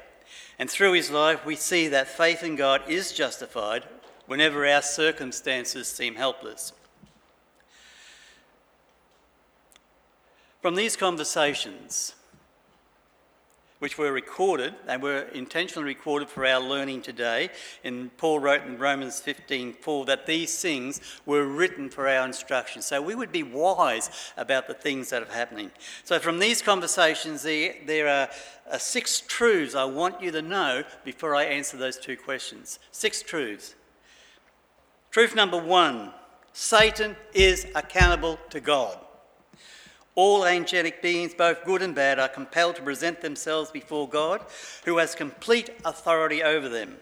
And 0.59 0.69
through 0.69 0.93
his 0.93 1.11
life, 1.11 1.45
we 1.45 1.55
see 1.55 1.87
that 1.89 2.07
faith 2.07 2.43
in 2.43 2.55
God 2.55 2.81
is 2.87 3.11
justified 3.11 3.83
whenever 4.25 4.65
our 4.65 4.81
circumstances 4.81 5.87
seem 5.87 6.15
helpless. 6.15 6.73
From 10.61 10.75
these 10.75 10.97
conversations, 10.97 12.15
which 13.79 13.97
were 13.97 14.11
recorded, 14.11 14.73
they 14.87 14.97
were 14.97 15.21
intentionally 15.33 15.85
recorded 15.85 16.29
for 16.29 16.45
our 16.45 16.59
learning 16.59 17.01
today. 17.03 17.49
And 17.83 18.15
Paul 18.17 18.39
wrote 18.39 18.63
in 18.63 18.77
Romans 18.77 19.21
15:4 19.21 20.05
that 20.05 20.25
these 20.25 20.59
things 20.61 20.99
were 21.25 21.45
written 21.45 21.89
for 21.89 22.07
our 22.07 22.25
instruction. 22.25 22.81
So 22.81 23.01
we 23.01 23.13
would 23.13 23.31
be 23.31 23.43
wise 23.43 24.09
about 24.35 24.67
the 24.67 24.73
things 24.73 25.09
that 25.09 25.21
are 25.21 25.33
happening. 25.33 25.71
So 26.03 26.17
from 26.19 26.39
these 26.39 26.61
conversations, 26.61 27.43
there 27.43 28.07
are 28.07 28.79
six 28.79 29.21
truths 29.21 29.75
I 29.75 29.85
want 29.85 30.21
you 30.21 30.31
to 30.31 30.41
know 30.41 30.83
before 31.03 31.35
I 31.35 31.43
answer 31.43 31.77
those 31.77 31.97
two 31.97 32.17
questions. 32.17 32.79
Six 32.91 33.21
truths. 33.21 33.75
Truth 35.11 35.35
number 35.35 35.57
one 35.57 36.13
Satan 36.53 37.15
is 37.33 37.67
accountable 37.75 38.39
to 38.49 38.59
God. 38.59 38.97
All 40.17 40.47
angelic 40.47 40.99
beings, 41.03 41.35
both 41.35 41.63
good 41.63 41.83
and 41.83 41.93
bad, 41.93 42.17
are 42.17 42.27
compelled 42.27 42.77
to 42.77 42.81
present 42.81 43.21
themselves 43.21 43.69
before 43.69 44.09
God, 44.09 44.43
who 44.83 44.97
has 44.97 45.13
complete 45.13 45.69
authority 45.85 46.41
over 46.41 46.67
them, 46.67 46.97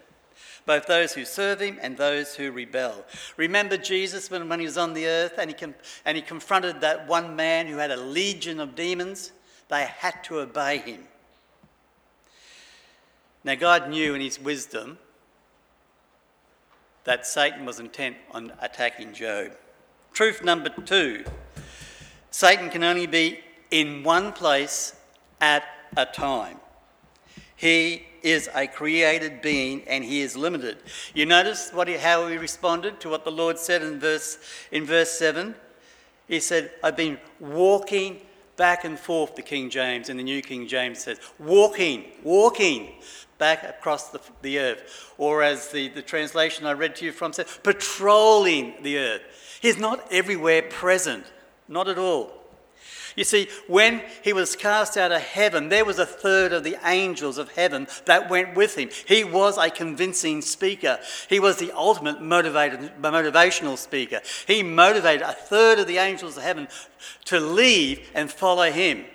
both 0.66 0.86
those 0.86 1.14
who 1.14 1.24
serve 1.24 1.62
him 1.62 1.80
and 1.82 1.96
those 1.96 2.36
who 2.36 2.52
rebel. 2.52 3.06
Remember 3.38 3.78
Jesus 3.78 4.30
when, 4.30 4.50
when 4.50 4.60
he 4.60 4.66
was 4.66 4.78
on 4.78 4.94
the 4.94 5.08
earth 5.08 5.36
and 5.38 5.50
he, 5.50 5.56
com- 5.56 5.76
and 6.04 6.18
he 6.18 6.22
confronted 6.22 6.82
that 6.82 7.08
one 7.08 7.38
man 7.38 7.68
who 7.68 7.78
had 7.78 7.90
a 7.90 7.96
legion 7.96 8.60
of 8.60 8.76
demons? 8.76 9.32
They 9.70 9.86
had 9.86 10.22
to 10.26 10.42
obey 10.42 10.80
him. 10.80 11.08
Now, 13.46 13.56
God 13.56 13.90
knew 13.90 14.14
in 14.14 14.20
his 14.20 14.42
wisdom 14.42 14.98
that 17.06 17.26
Satan 17.26 17.66
was 17.66 17.80
intent 17.80 18.18
on 18.32 18.52
attacking 18.60 19.14
Job. 19.14 19.54
Truth 20.12 20.44
number 20.44 20.68
two 20.68 21.24
Satan 22.36 22.70
can 22.70 22.84
only 22.84 23.08
be 23.08 23.40
in 23.72 24.04
one 24.04 24.34
place 24.34 24.94
at 25.40 25.64
a 25.96 26.06
time. 26.06 26.58
He 27.56 28.08
is 28.24 28.50
a 28.54 28.68
created 28.68 29.42
being 29.42 29.84
and 29.88 30.04
he 30.04 30.20
is 30.20 30.36
limited. 30.36 30.80
You 31.14 31.26
notice 31.26 31.72
what 31.72 31.88
he, 31.88 31.94
how 31.94 32.28
he 32.28 32.36
responded 32.36 33.00
to 33.00 33.10
what 33.10 33.24
the 33.24 33.32
Lord 33.32 33.58
said 33.58 33.84
in 33.84 34.02
verse, 34.02 34.38
in 34.70 34.84
verse 34.84 35.12
7? 35.12 35.56
He 36.28 36.42
said, 36.42 36.72
I've 36.84 36.98
been 36.98 37.20
walking 37.40 38.20
back 38.58 38.84
and 38.84 39.00
forth, 39.00 39.38
the 39.38 39.42
King 39.42 39.70
James, 39.70 40.10
and 40.10 40.20
the 40.20 40.24
New 40.24 40.42
King 40.42 40.68
James 40.68 41.00
says, 41.00 41.22
walking, 41.40 42.04
walking 42.22 42.96
back 43.38 43.64
across 43.64 44.10
the, 44.10 44.20
the 44.42 44.60
earth. 44.60 45.14
Or 45.18 45.42
as 45.42 45.70
the, 45.70 45.88
the 45.88 46.02
translation 46.02 46.66
I 46.66 46.74
read 46.74 46.98
to 46.98 47.06
you 47.06 47.14
from 47.14 47.32
said, 47.32 47.48
patrolling 47.64 48.74
the 48.84 48.98
earth. 48.98 49.22
He's 49.62 49.78
not 49.78 50.06
everywhere 50.12 50.64
present, 50.64 51.26
not 51.68 51.88
at 51.88 51.98
all. 51.98 52.32
You 53.16 53.24
see, 53.24 53.48
when 53.68 54.02
he 54.24 54.34
was 54.34 54.58
cast 54.58 54.98
out 54.98 55.14
of 55.14 55.22
heaven, 55.22 55.70
there 55.70 55.86
was 55.86 56.00
a 56.00 56.06
third 56.06 56.52
of 56.52 56.66
the 56.66 56.78
angels 56.84 57.38
of 57.38 57.52
heaven 57.54 57.88
that 58.06 58.30
went 58.30 58.56
with 58.56 58.78
him. 58.78 58.90
He 59.08 59.24
was 59.24 59.58
a 59.58 59.70
convincing 59.70 60.42
speaker. 60.42 61.00
He 61.30 61.40
was 61.40 61.58
the 61.58 61.72
ultimate 61.72 62.22
motivated, 62.22 62.92
motivational 63.02 63.78
speaker. 63.78 64.20
He 64.46 64.64
motivated 64.64 65.22
a 65.22 65.32
third 65.32 65.80
of 65.80 65.88
the 65.88 65.98
angels 65.98 66.36
of 66.36 66.44
heaven 66.44 66.68
to 67.26 67.40
leave 67.40 68.10
and 68.14 68.30
follow 68.30 68.70
him. 68.70 69.06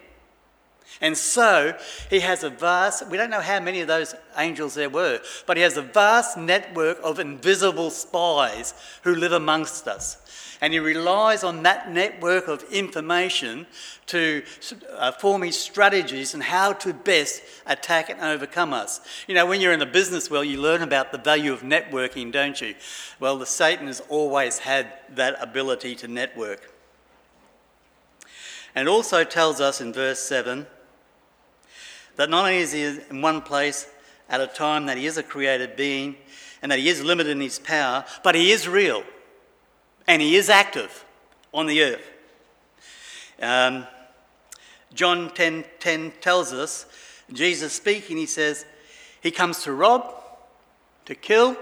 And 1.00 1.16
so 1.16 1.76
he 2.10 2.20
has 2.20 2.44
a 2.44 2.50
vast, 2.50 3.08
we 3.08 3.16
don't 3.16 3.30
know 3.30 3.40
how 3.40 3.58
many 3.60 3.80
of 3.80 3.88
those 3.88 4.14
angels 4.36 4.74
there 4.74 4.90
were, 4.90 5.20
but 5.46 5.56
he 5.56 5.62
has 5.62 5.76
a 5.76 5.82
vast 5.82 6.36
network 6.36 6.98
of 7.02 7.18
invisible 7.18 7.90
spies 7.90 8.74
who 9.02 9.14
live 9.14 9.32
amongst 9.32 9.88
us 9.88 10.18
and 10.60 10.72
he 10.72 10.78
relies 10.78 11.42
on 11.42 11.62
that 11.62 11.90
network 11.90 12.48
of 12.48 12.62
information 12.64 13.66
to 14.06 14.42
uh, 14.92 15.12
form 15.12 15.42
his 15.42 15.58
strategies 15.58 16.34
and 16.34 16.42
how 16.42 16.72
to 16.72 16.92
best 16.92 17.42
attack 17.66 18.10
and 18.10 18.20
overcome 18.20 18.74
us. 18.74 19.00
You 19.26 19.34
know, 19.34 19.46
when 19.46 19.60
you're 19.60 19.72
in 19.72 19.78
the 19.78 19.86
business 19.86 20.30
world, 20.30 20.46
you 20.46 20.60
learn 20.60 20.82
about 20.82 21.12
the 21.12 21.18
value 21.18 21.52
of 21.52 21.62
networking, 21.62 22.30
don't 22.30 22.60
you? 22.60 22.74
Well, 23.18 23.38
the 23.38 23.46
Satan 23.46 23.86
has 23.86 24.00
always 24.08 24.58
had 24.58 24.92
that 25.14 25.36
ability 25.40 25.94
to 25.96 26.08
network. 26.08 26.72
And 28.74 28.88
also 28.88 29.24
tells 29.24 29.60
us 29.60 29.80
in 29.80 29.92
verse 29.92 30.20
7 30.20 30.66
that 32.16 32.30
not 32.30 32.44
only 32.44 32.58
is 32.58 32.72
he 32.72 32.82
in 32.82 33.22
one 33.22 33.42
place 33.42 33.88
at 34.28 34.40
a 34.40 34.46
time 34.46 34.86
that 34.86 34.96
he 34.96 35.06
is 35.06 35.16
a 35.18 35.22
created 35.22 35.76
being 35.76 36.16
and 36.62 36.70
that 36.70 36.78
he 36.78 36.88
is 36.88 37.02
limited 37.02 37.32
in 37.32 37.40
his 37.40 37.58
power, 37.58 38.04
but 38.22 38.34
he 38.34 38.50
is 38.50 38.68
real 38.68 39.02
and 40.06 40.20
he 40.20 40.36
is 40.36 40.48
active 40.48 41.04
on 41.52 41.66
the 41.66 41.82
earth. 41.82 42.10
Um, 43.40 43.86
John 44.92 45.30
10 45.30 45.64
10 45.78 46.12
tells 46.20 46.52
us, 46.52 46.86
Jesus 47.32 47.72
speaking, 47.72 48.16
he 48.16 48.26
says, 48.26 48.66
He 49.20 49.30
comes 49.30 49.62
to 49.62 49.72
rob, 49.72 50.14
to 51.06 51.14
kill, 51.14 51.56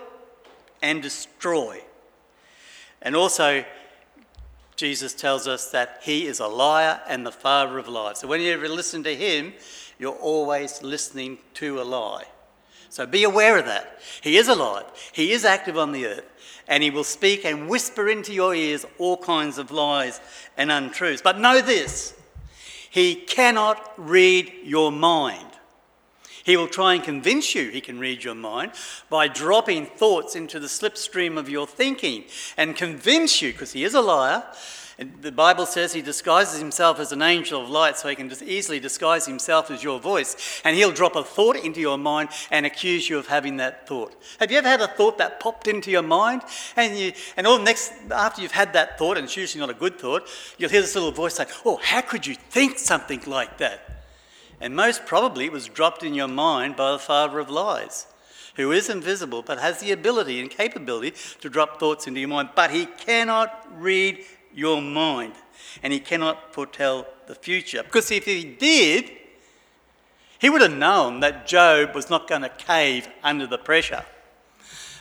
and 0.83 1.03
destroy. 1.03 1.83
And 3.03 3.15
also, 3.15 3.65
Jesus 4.79 5.13
tells 5.13 5.49
us 5.49 5.73
that 5.73 5.99
he 6.03 6.27
is 6.27 6.39
a 6.39 6.47
liar 6.47 7.01
and 7.09 7.27
the 7.27 7.33
father 7.33 7.79
of 7.79 7.89
lies. 7.89 8.21
So 8.21 8.29
when 8.29 8.41
you 8.41 8.53
ever 8.53 8.69
listen 8.69 9.03
to 9.03 9.15
him, 9.15 9.53
you're 9.99 10.13
always 10.13 10.85
listening 10.85 11.39
to 11.55 11.81
a 11.81 11.83
lie. 11.83 12.27
So 12.89 13.05
be 13.05 13.25
aware 13.25 13.59
of 13.59 13.67
that. 13.67 13.99
He 14.23 14.37
is 14.37 14.47
alive, 14.47 14.85
he 15.13 15.33
is 15.33 15.45
active 15.45 15.77
on 15.77 15.91
the 15.91 16.07
earth, 16.07 16.25
and 16.69 16.81
he 16.83 16.91
will 16.91 17.05
speak 17.05 17.45
and 17.45 17.69
whisper 17.69 18.09
into 18.09 18.33
your 18.33 18.55
ears 18.55 18.87
all 18.99 19.17
kinds 19.17 19.59
of 19.59 19.73
lies 19.73 20.21
and 20.57 20.71
untruths. 20.71 21.23
But 21.23 21.41
know 21.41 21.61
this 21.61 22.15
he 22.89 23.17
cannot 23.17 23.93
read 23.97 24.53
your 24.63 24.93
mind. 24.93 25.58
He 26.49 26.57
will 26.57 26.67
try 26.67 26.95
and 26.95 27.05
convince 27.05 27.55
you 27.55 27.69
he 27.69 27.83
can 27.83 27.99
read 27.99 28.25
your 28.25 28.35
mind 28.35 28.73
by 29.11 29.29
dropping 29.29 29.85
thoughts 29.85 30.35
into 30.35 30.59
the 30.59 30.67
slipstream 30.67 31.37
of 31.37 31.51
your 31.51 31.67
thinking 31.67 32.25
and 32.57 32.75
convince 32.75 33.43
you, 33.43 33.53
because 33.53 33.75
he 33.75 33.85
is 33.85 33.93
a 33.93 34.01
liar, 34.01 34.43
and 34.99 35.13
the 35.21 35.31
Bible 35.31 35.67
says 35.67 35.93
he 35.93 36.01
disguises 36.01 36.59
himself 36.59 37.01
as 37.01 37.13
an 37.13 37.21
angel 37.21 37.61
of 37.61 37.69
light 37.69 37.99
so 37.99 38.09
he 38.09 38.15
can 38.15 38.31
just 38.31 38.43
easily 38.43 38.81
disguise 38.81 39.27
himself 39.27 39.71
as 39.71 39.85
your 39.85 40.01
voice. 40.01 40.63
And 40.65 40.75
he'll 40.75 40.91
drop 40.91 41.17
a 41.17 41.23
thought 41.23 41.57
into 41.57 41.81
your 41.81 41.99
mind 41.99 42.31
and 42.51 42.65
accuse 42.65 43.11
you 43.11 43.19
of 43.19 43.27
having 43.27 43.59
that 43.59 43.87
thought. 43.87 44.17
Have 44.41 44.51
you 44.51 44.57
ever 44.57 44.69
had 44.69 44.81
a 44.81 44.89
thought 44.89 45.19
that 45.19 45.41
popped 45.41 45.69
into 45.69 45.91
your 45.91 46.01
mind? 46.01 46.41
And, 46.77 46.99
you, 46.99 47.13
and 47.37 47.47
all 47.47 47.59
next, 47.59 47.93
after 48.11 48.41
you've 48.41 48.53
had 48.53 48.73
that 48.73 48.97
thought, 48.97 49.19
and 49.19 49.25
it's 49.27 49.37
usually 49.37 49.61
not 49.61 49.69
a 49.69 49.79
good 49.79 49.99
thought, 50.01 50.27
you'll 50.57 50.71
hear 50.71 50.81
this 50.81 50.95
little 50.95 51.13
voice 51.13 51.35
say, 51.35 51.45
Oh, 51.67 51.79
how 51.83 52.01
could 52.01 52.27
you 52.27 52.37
think 52.37 52.79
something 52.79 53.21
like 53.27 53.59
that? 53.59 53.98
And 54.61 54.75
most 54.75 55.07
probably 55.07 55.49
was 55.49 55.69
dropped 55.69 56.03
in 56.03 56.15
your 56.15 56.29
mind 56.29 56.77
by 56.77 56.93
the 56.93 56.99
father 56.99 57.39
of 57.39 57.51
lies 57.51 58.07
who 58.59 58.73
is 58.73 58.91
invisible 58.91 59.41
but 59.41 59.61
has 59.61 59.81
the 59.81 59.93
ability 59.93 60.41
and 60.41 60.51
capability 60.51 61.17
to 61.41 61.49
drop 61.49 61.79
thoughts 61.79 62.07
into 62.07 62.21
your 62.21 62.29
mind, 62.29 62.51
but 62.55 62.71
he 62.71 62.87
cannot 62.87 63.67
read 63.81 64.19
your 64.53 64.83
mind, 64.83 65.35
and 65.83 65.93
he 65.93 66.01
cannot 66.01 66.53
foretell 66.53 67.07
the 67.29 67.35
future. 67.35 67.83
Because 67.85 68.11
if 68.11 68.25
he 68.25 68.45
did, 68.45 69.13
he 70.41 70.51
would 70.51 70.61
have 70.61 70.77
known 70.77 71.21
that 71.21 71.47
Job 71.47 71.95
was 71.95 72.11
not 72.11 72.29
going 72.29 72.43
to 72.43 72.49
cave 72.49 73.09
under 73.23 73.47
the 73.47 73.59
pressure. 73.59 74.05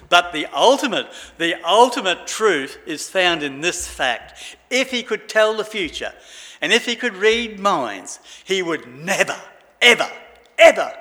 But 0.09 0.31
the 0.33 0.45
ultimate, 0.55 1.07
the 1.37 1.55
ultimate 1.67 2.27
truth 2.27 2.77
is 2.85 3.09
found 3.09 3.41
in 3.41 3.61
this 3.61 3.87
fact. 3.87 4.55
If 4.69 4.91
he 4.91 5.01
could 5.03 5.27
tell 5.27 5.57
the 5.57 5.65
future, 5.65 6.13
and 6.61 6.73
if 6.73 6.85
he 6.85 6.95
could 6.95 7.15
read 7.15 7.59
minds, 7.59 8.19
he 8.43 8.61
would 8.63 8.87
never, 8.87 9.35
ever, 9.81 10.09
ever 10.57 10.93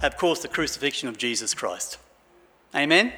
have 0.00 0.16
caused 0.16 0.42
the 0.42 0.48
crucifixion 0.48 1.08
of 1.08 1.18
Jesus 1.18 1.54
Christ. 1.54 1.98
Amen? 2.74 3.12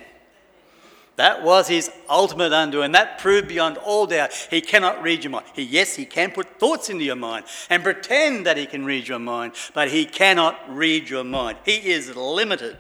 That 1.17 1.43
was 1.43 1.69
his 1.69 1.91
ultimate 2.09 2.53
undoing. 2.53 2.93
that 2.93 3.19
proved 3.19 3.49
beyond 3.49 3.77
all 3.77 4.07
doubt 4.07 4.33
he 4.51 4.63
cannot 4.63 5.03
read 5.03 5.23
your 5.23 5.33
mind. 5.33 5.45
He, 5.55 5.63
yes, 5.65 5.97
he 5.97 6.07
can 6.07 6.31
put 6.31 6.59
thoughts 6.59 6.89
into 6.89 7.05
your 7.05 7.17
mind 7.17 7.45
and 7.69 7.83
pretend 7.83 8.47
that 8.47 8.57
he 8.57 8.65
can 8.65 8.87
read 8.87 9.07
your 9.07 9.19
mind, 9.19 9.53
but 9.75 9.91
he 9.91 10.07
cannot 10.07 10.59
read 10.75 11.11
your 11.11 11.25
mind. 11.25 11.59
He 11.65 11.91
is 11.91 12.17
limited. 12.17 12.79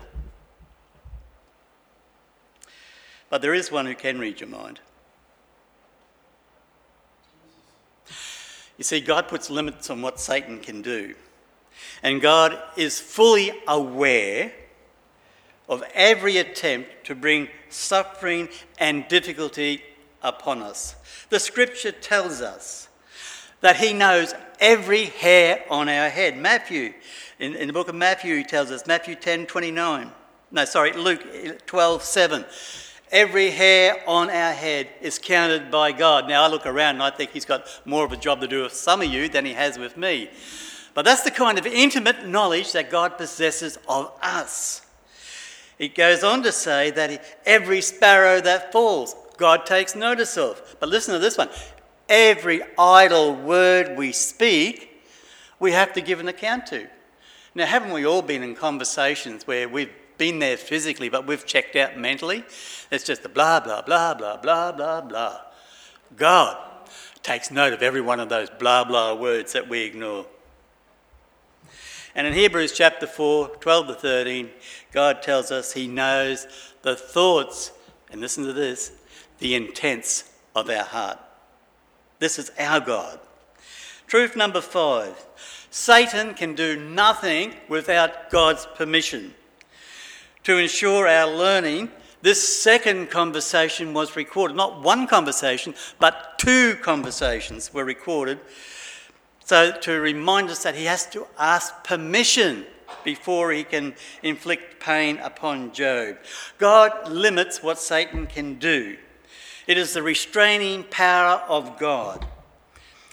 But 3.29 3.43
there 3.43 3.53
is 3.53 3.71
one 3.71 3.85
who 3.85 3.95
can 3.95 4.19
read 4.19 4.41
your 4.41 4.49
mind. 4.49 4.81
You 8.81 8.85
see, 8.85 9.03
God 9.03 9.29
puts 9.29 9.51
limits 9.51 9.91
on 9.91 10.01
what 10.01 10.19
Satan 10.19 10.59
can 10.59 10.81
do. 10.81 11.15
And 12.03 12.19
God 12.19 12.59
is 12.79 12.99
fully 12.99 13.53
aware 13.69 14.53
of 15.69 15.83
every 15.93 16.39
attempt 16.39 16.89
to 17.05 17.15
bring 17.15 17.49
suffering 17.69 18.49
and 18.79 19.07
difficulty 19.07 19.83
upon 20.23 20.63
us. 20.63 20.95
The 21.29 21.39
scripture 21.39 21.93
tells 21.93 22.41
us 22.41 22.89
that 23.61 23.77
he 23.77 23.93
knows 23.93 24.33
every 24.61 25.05
hair 25.05 25.63
on 25.69 25.91
our 25.91 26.09
head. 26.09 26.39
Matthew, 26.39 26.95
in, 27.39 27.55
in 27.57 27.67
the 27.67 27.75
book 27.75 27.91
of 27.91 27.95
Matthew, 27.95 28.35
he 28.37 28.45
tells 28.45 28.71
us, 28.71 28.87
Matthew 28.87 29.15
10 29.15 29.45
29. 29.45 30.11
No, 30.53 30.65
sorry, 30.65 30.95
Luke 30.95 31.67
12 31.67 32.03
7. 32.03 32.47
Every 33.13 33.51
hair 33.51 34.03
on 34.07 34.31
our 34.31 34.53
head 34.53 34.89
is 35.01 35.19
counted 35.19 35.71
by 35.71 35.91
God. 35.91 36.29
Now, 36.29 36.45
I 36.45 36.49
look 36.49 36.65
around 36.65 36.97
and 36.97 37.03
I 37.03 37.11
think 37.11 37.33
he's 37.33 37.45
got 37.45 37.67
more 37.85 38.05
of 38.05 38.13
a 38.13 38.17
job 38.17 38.41
to 38.41 38.47
do 38.47 38.63
with 38.63 38.73
some 38.73 39.03
of 39.03 39.09
you 39.09 39.29
than 39.29 39.45
he 39.45 39.53
has 39.55 39.79
with 39.79 39.97
me. 39.97 40.31
But 40.95 41.05
that's 41.05 41.23
the 41.23 41.31
kind 41.33 41.59
of 41.59 41.67
intimate 41.67 42.27
knowledge 42.27 42.73
that 42.73 42.91
God 42.91 43.19
possesses 43.19 43.79
of 43.89 44.13
us. 44.23 44.87
It 45.79 45.97
goes 45.97 46.23
on 46.23 46.43
to 46.45 46.53
say 46.53 46.91
that 46.93 47.25
every 47.47 47.81
sparrow 47.81 48.41
that 48.43 48.71
falls, 48.71 49.17
God 49.39 49.67
takes 49.67 49.97
notice 49.97 50.37
of. 50.37 50.77
But 50.79 50.89
listen 50.89 51.15
to 51.15 51.19
this 51.19 51.39
one 51.39 51.49
every 52.09 52.61
idle 52.77 53.35
word 53.35 53.97
we 53.97 54.13
speak, 54.13 55.03
we 55.59 55.73
have 55.73 55.93
to 55.95 56.01
give 56.01 56.21
an 56.21 56.29
account 56.29 56.67
to. 56.67 56.87
Now, 57.55 57.67
haven't 57.67 57.93
we 57.93 58.05
all 58.05 58.23
been 58.23 58.43
in 58.43 58.55
conversations 58.55 59.47
where 59.47 59.69
we've 59.69 59.93
been 60.21 60.39
there 60.39 60.59
physically, 60.59 61.09
but 61.09 61.27
we've 61.27 61.47
checked 61.47 61.77
out 61.77 61.97
mentally? 61.97 62.45
It's 62.91 63.05
just 63.05 63.23
the 63.23 63.31
blah, 63.31 63.59
blah, 63.59 63.81
blah, 63.81 64.13
blah, 64.13 64.37
blah, 64.37 64.71
blah, 64.71 65.01
blah. 65.01 65.41
God 66.15 66.59
takes 67.23 67.51
note 67.51 67.73
of 67.73 67.83
every 67.83 68.03
one 68.03 68.21
of 68.21 68.29
those 68.29 68.51
blah, 68.51 68.85
blah 68.85 69.15
words 69.15 69.55
that 69.55 69.67
we 69.67 69.81
ignore. 69.81 70.27
And 72.15 72.27
in 72.27 72.35
Hebrews 72.35 72.73
chapter 72.73 73.07
4, 73.07 73.49
12 73.61 73.87
to 73.87 73.95
13, 73.95 74.51
God 74.93 75.23
tells 75.23 75.51
us 75.51 75.73
He 75.73 75.87
knows 75.87 76.47
the 76.83 76.97
thoughts, 76.97 77.73
and 78.13 78.21
listen 78.21 78.45
to 78.45 78.53
this, 78.53 78.93
the 79.39 79.55
intents 79.55 80.31
of 80.55 80.69
our 80.69 80.85
heart. 80.85 81.19
This 82.19 82.39
is 82.39 82.53
our 82.59 82.81
God. 82.81 83.21
Truth 84.07 84.37
number 84.37 84.61
five 84.61 85.25
Satan 85.71 86.35
can 86.35 86.55
do 86.55 86.77
nothing 86.77 87.55
without 87.71 88.29
God's 88.29 88.67
permission. 88.75 89.33
To 90.45 90.57
ensure 90.57 91.07
our 91.07 91.31
learning 91.31 91.91
This 92.23 92.63
second 92.63 93.09
conversation 93.11 93.95
was 93.95 94.15
recorded. 94.15 94.57
Not 94.57 94.83
one 94.83 95.07
conversation, 95.07 95.75
but 95.99 96.39
two 96.39 96.77
conversations 96.83 97.73
were 97.73 97.85
recorded. 97.85 98.41
So, 99.45 99.73
to 99.73 100.01
remind 100.01 100.51
us 100.51 100.63
that 100.63 100.75
he 100.75 100.85
has 100.85 101.07
to 101.11 101.27
ask 101.39 101.83
permission 101.83 102.67
before 103.05 103.53
he 103.53 103.65
can 103.65 103.95
inflict 104.23 104.81
pain 104.81 105.17
upon 105.19 105.73
Job. 105.73 106.19
God 106.59 107.09
limits 107.09 107.63
what 107.63 107.79
Satan 107.79 108.27
can 108.27 108.59
do, 108.59 108.97
it 109.67 109.79
is 109.79 109.95
the 109.95 110.03
restraining 110.03 110.85
power 110.85 111.43
of 111.49 111.79
God. 111.79 112.27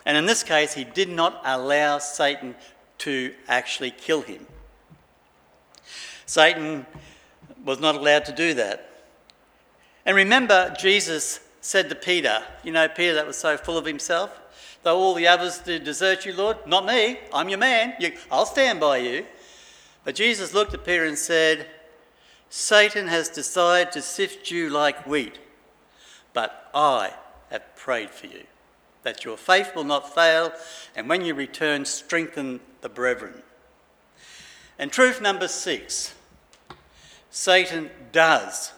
And 0.06 0.18
in 0.18 0.26
this 0.26 0.44
case, 0.44 0.74
he 0.74 0.84
did 0.84 1.10
not 1.10 1.42
allow 1.46 2.00
Satan 2.00 2.56
to 3.00 3.34
actually 3.48 3.92
kill 3.92 4.22
him. 4.22 4.48
Satan 6.26 6.86
was 7.64 7.80
not 7.80 7.96
allowed 7.96 8.26
to 8.26 8.32
do 8.32 8.54
that. 8.56 8.90
And 10.06 10.16
remember, 10.16 10.74
Jesus 10.80 11.42
said 11.62 11.90
to 11.90 11.96
Peter, 11.96 12.42
You 12.64 12.72
know, 12.72 12.88
Peter 12.88 13.14
that 13.16 13.28
was 13.28 13.38
so 13.38 13.58
full 13.58 13.78
of 13.78 13.86
himself, 13.86 14.40
though 14.84 14.98
all 14.98 15.14
the 15.14 15.28
others 15.28 15.60
did 15.60 15.84
desert 15.84 16.26
you, 16.26 16.34
Lord, 16.34 16.58
not 16.66 16.86
me, 16.86 17.20
I'm 17.34 17.50
your 17.50 17.58
man, 17.58 17.94
you, 18.00 18.14
I'll 18.32 18.46
stand 18.46 18.80
by 18.80 18.98
you. 18.98 19.26
But 20.04 20.16
Jesus 20.16 20.54
looked 20.54 20.74
at 20.74 20.86
Peter 20.86 21.06
and 21.06 21.18
said, 21.18 21.68
Satan 22.50 23.08
has 23.08 23.28
decided 23.28 23.92
to 23.92 24.02
sift 24.02 24.50
you 24.50 24.70
like 24.70 25.06
wheat, 25.06 25.38
but 26.32 26.70
I 26.74 27.12
have 27.52 27.76
prayed 27.76 28.12
for 28.12 28.28
you, 28.28 28.44
that 29.04 29.26
your 29.26 29.36
faith 29.36 29.76
will 29.76 29.84
not 29.84 30.16
fail, 30.16 30.54
and 30.96 31.10
when 31.10 31.26
you 31.26 31.34
return, 31.34 31.84
strengthen 31.84 32.62
the 32.80 32.88
brethren. 32.88 33.44
And 34.80 34.92
truth 34.92 35.22
number 35.22 35.50
six 35.50 36.14
Satan 37.38 37.92
does 38.12 38.72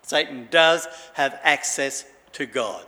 Satan 0.00 0.48
does 0.50 0.86
have 1.14 1.38
access 1.42 2.06
to 2.32 2.46
God. 2.46 2.84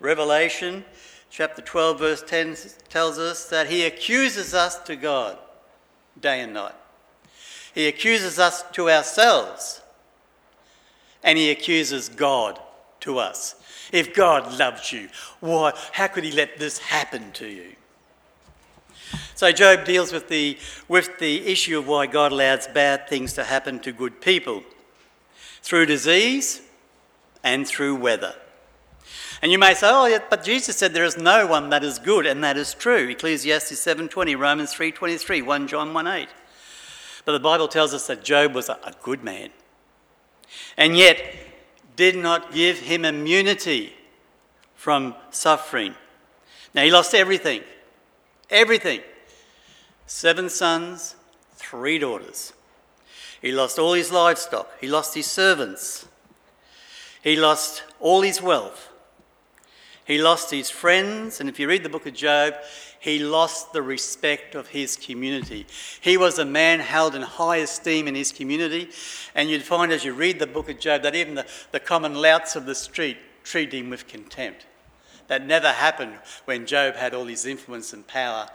Revelation 0.00 0.84
chapter 1.30 1.60
12, 1.62 1.98
verse 1.98 2.22
10 2.22 2.56
tells 2.88 3.18
us 3.18 3.46
that 3.50 3.68
he 3.68 3.84
accuses 3.84 4.54
us 4.54 4.78
to 4.84 4.96
God 4.96 5.38
day 6.20 6.40
and 6.40 6.54
night. 6.54 6.74
He 7.74 7.86
accuses 7.88 8.38
us 8.38 8.64
to 8.72 8.90
ourselves, 8.90 9.80
and 11.22 11.38
he 11.38 11.50
accuses 11.50 12.08
God 12.10 12.60
to 13.00 13.18
us. 13.18 13.54
If 13.92 14.14
God 14.14 14.58
loves 14.58 14.92
you, 14.92 15.08
why, 15.40 15.72
how 15.92 16.06
could 16.06 16.24
he 16.24 16.32
let 16.32 16.58
this 16.58 16.78
happen 16.78 17.32
to 17.32 17.46
you? 17.46 17.76
So 19.34 19.50
Job 19.52 19.84
deals 19.84 20.12
with 20.12 20.28
the, 20.28 20.58
with 20.88 21.18
the 21.18 21.46
issue 21.46 21.78
of 21.78 21.88
why 21.88 22.06
God 22.06 22.32
allows 22.32 22.66
bad 22.66 23.08
things 23.08 23.32
to 23.34 23.44
happen 23.44 23.80
to 23.80 23.92
good 23.92 24.20
people 24.20 24.62
through 25.62 25.86
disease 25.86 26.62
and 27.42 27.66
through 27.66 27.96
weather. 27.96 28.34
And 29.42 29.50
you 29.50 29.58
may 29.58 29.74
say, 29.74 29.88
oh, 29.90 30.06
yeah, 30.06 30.20
but 30.30 30.44
Jesus 30.44 30.76
said 30.76 30.94
there 30.94 31.04
is 31.04 31.18
no 31.18 31.46
one 31.46 31.70
that 31.70 31.82
is 31.82 31.98
good, 31.98 32.26
and 32.26 32.44
that 32.44 32.56
is 32.56 32.74
true. 32.74 33.08
Ecclesiastes 33.08 33.72
7.20, 33.72 34.38
Romans 34.38 34.72
3.23, 34.72 35.44
1 35.44 35.68
John 35.68 35.92
1.8. 35.92 36.28
But 37.24 37.32
the 37.32 37.40
Bible 37.40 37.66
tells 37.66 37.92
us 37.92 38.06
that 38.06 38.22
Job 38.22 38.54
was 38.54 38.68
a, 38.68 38.78
a 38.84 38.92
good 39.02 39.24
man, 39.24 39.50
and 40.76 40.96
yet 40.96 41.20
did 41.96 42.16
not 42.16 42.52
give 42.52 42.78
him 42.80 43.04
immunity 43.04 43.94
from 44.76 45.14
suffering. 45.30 45.94
Now, 46.74 46.82
he 46.82 46.90
lost 46.90 47.14
everything. 47.14 47.62
Everything. 48.48 49.00
Seven 50.14 50.50
sons, 50.50 51.16
three 51.56 51.98
daughters. 51.98 52.52
He 53.40 53.50
lost 53.50 53.78
all 53.78 53.94
his 53.94 54.12
livestock. 54.12 54.70
He 54.78 54.86
lost 54.86 55.14
his 55.14 55.26
servants. 55.26 56.06
He 57.24 57.34
lost 57.34 57.82
all 57.98 58.20
his 58.20 58.40
wealth. 58.40 58.90
He 60.04 60.18
lost 60.18 60.50
his 60.50 60.68
friends. 60.70 61.40
And 61.40 61.48
if 61.48 61.58
you 61.58 61.66
read 61.66 61.82
the 61.82 61.88
book 61.88 62.06
of 62.06 62.12
Job, 62.12 62.54
he 63.00 63.20
lost 63.20 63.72
the 63.72 63.80
respect 63.80 64.54
of 64.54 64.68
his 64.68 64.96
community. 64.96 65.66
He 66.02 66.18
was 66.18 66.38
a 66.38 66.44
man 66.44 66.80
held 66.80 67.14
in 67.14 67.22
high 67.22 67.56
esteem 67.56 68.06
in 68.06 68.14
his 68.14 68.32
community. 68.32 68.90
And 69.34 69.48
you'd 69.48 69.62
find 69.62 69.90
as 69.90 70.04
you 70.04 70.12
read 70.12 70.38
the 70.38 70.46
book 70.46 70.68
of 70.68 70.78
Job 70.78 71.02
that 71.02 71.16
even 71.16 71.36
the, 71.36 71.46
the 71.72 71.80
common 71.80 72.14
louts 72.14 72.54
of 72.54 72.66
the 72.66 72.74
street 72.74 73.16
treat 73.44 73.72
him 73.72 73.88
with 73.88 74.06
contempt. 74.06 74.66
That 75.28 75.46
never 75.46 75.68
happened 75.68 76.18
when 76.44 76.66
Job 76.66 76.96
had 76.96 77.14
all 77.14 77.24
his 77.24 77.46
influence 77.46 77.94
and 77.94 78.06
power 78.06 78.48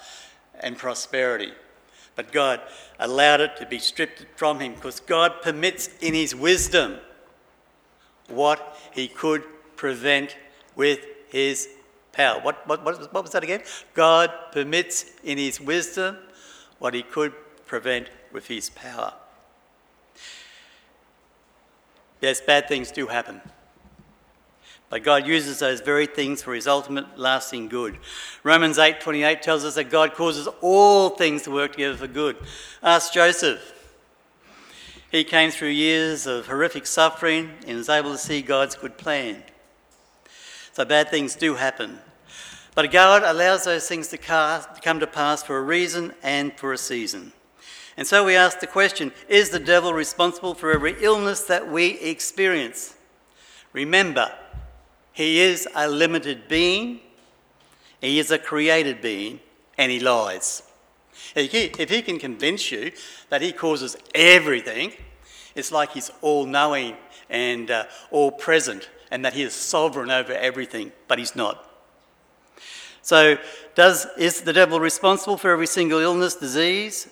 and 0.61 0.77
prosperity. 0.77 1.51
But 2.15 2.31
God 2.31 2.61
allowed 2.99 3.41
it 3.41 3.57
to 3.57 3.65
be 3.65 3.79
stripped 3.79 4.25
from 4.35 4.59
him 4.59 4.73
because 4.73 4.99
God 4.99 5.41
permits 5.41 5.89
in 6.01 6.13
his 6.13 6.35
wisdom 6.35 6.97
what 8.27 8.77
he 8.91 9.07
could 9.07 9.43
prevent 9.75 10.35
with 10.75 10.99
his 11.29 11.69
power. 12.11 12.39
What, 12.41 12.67
what, 12.67 12.83
what, 12.83 13.13
what 13.13 13.23
was 13.23 13.31
that 13.33 13.43
again? 13.43 13.61
God 13.93 14.31
permits 14.51 15.05
in 15.23 15.37
his 15.37 15.61
wisdom 15.61 16.17
what 16.79 16.93
he 16.93 17.03
could 17.03 17.33
prevent 17.65 18.09
with 18.31 18.47
his 18.47 18.69
power. 18.69 19.13
Yes, 22.19 22.41
bad 22.41 22.67
things 22.67 22.91
do 22.91 23.07
happen. 23.07 23.41
But 24.89 25.03
God 25.03 25.27
uses 25.27 25.59
those 25.59 25.81
very 25.81 26.05
things 26.05 26.41
for 26.41 26.53
his 26.53 26.67
ultimate 26.67 27.19
lasting 27.19 27.67
good. 27.67 27.97
Romans 28.43 28.77
8:28 28.77 29.41
tells 29.41 29.65
us 29.65 29.75
that 29.75 29.89
God 29.89 30.13
causes 30.13 30.47
all 30.61 31.09
things 31.09 31.43
to 31.43 31.51
work 31.51 31.73
together 31.73 31.97
for 31.97 32.07
good. 32.07 32.37
Ask 32.81 33.11
Joseph. 33.11 33.73
He 35.11 35.23
came 35.23 35.51
through 35.51 35.69
years 35.69 36.27
of 36.27 36.47
horrific 36.47 36.85
suffering 36.85 37.53
and 37.65 37.77
was 37.77 37.89
able 37.89 38.11
to 38.11 38.17
see 38.17 38.41
God's 38.41 38.75
good 38.75 38.97
plan. 38.97 39.43
So 40.73 40.85
bad 40.85 41.09
things 41.09 41.35
do 41.35 41.55
happen. 41.55 41.99
But 42.75 42.91
God 42.91 43.23
allows 43.23 43.63
those 43.63 43.87
things 43.87 44.09
to 44.09 44.17
come 44.17 44.99
to 44.99 45.07
pass 45.07 45.41
for 45.41 45.57
a 45.57 45.61
reason 45.61 46.13
and 46.21 46.57
for 46.57 46.73
a 46.73 46.77
season. 46.77 47.33
And 47.97 48.05
so 48.05 48.23
we 48.23 48.35
ask 48.35 48.59
the 48.59 48.67
question 48.67 49.11
Is 49.27 49.49
the 49.49 49.59
devil 49.59 49.93
responsible 49.93 50.53
for 50.53 50.71
every 50.71 50.95
illness 51.03 51.41
that 51.45 51.67
we 51.67 51.99
experience? 51.99 52.95
Remember, 53.73 54.31
he 55.17 55.39
is 55.39 55.67
a 55.73 55.89
limited 55.89 56.47
being, 56.47 56.99
he 57.99 58.19
is 58.19 58.29
a 58.29 58.37
created 58.37 59.01
being, 59.01 59.39
and 59.75 59.91
he 59.91 59.99
lies. 59.99 60.61
If 61.35 61.89
he 61.89 62.03
can 62.03 62.19
convince 62.19 62.71
you 62.71 62.91
that 63.29 63.41
he 63.41 63.51
causes 63.51 63.97
everything, 64.13 64.91
it's 65.55 65.71
like 65.71 65.89
he's 65.89 66.11
all 66.21 66.45
knowing 66.45 66.97
and 67.31 67.71
uh, 67.71 67.85
all 68.11 68.29
present 68.29 68.91
and 69.09 69.25
that 69.25 69.33
he 69.33 69.41
is 69.41 69.53
sovereign 69.53 70.11
over 70.11 70.33
everything, 70.33 70.91
but 71.07 71.17
he's 71.17 71.35
not. 71.35 71.67
So, 73.01 73.39
does, 73.73 74.05
is 74.19 74.41
the 74.41 74.53
devil 74.53 74.79
responsible 74.79 75.37
for 75.37 75.49
every 75.49 75.65
single 75.65 75.97
illness, 75.97 76.35
disease? 76.35 77.09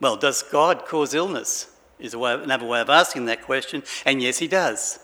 Well, 0.00 0.16
does 0.16 0.42
God 0.42 0.86
cause 0.86 1.14
illness? 1.14 1.70
Is 2.00 2.16
way, 2.16 2.34
another 2.34 2.66
way 2.66 2.80
of 2.80 2.90
asking 2.90 3.26
that 3.26 3.42
question, 3.42 3.84
and 4.04 4.20
yes, 4.20 4.38
he 4.38 4.48
does. 4.48 4.98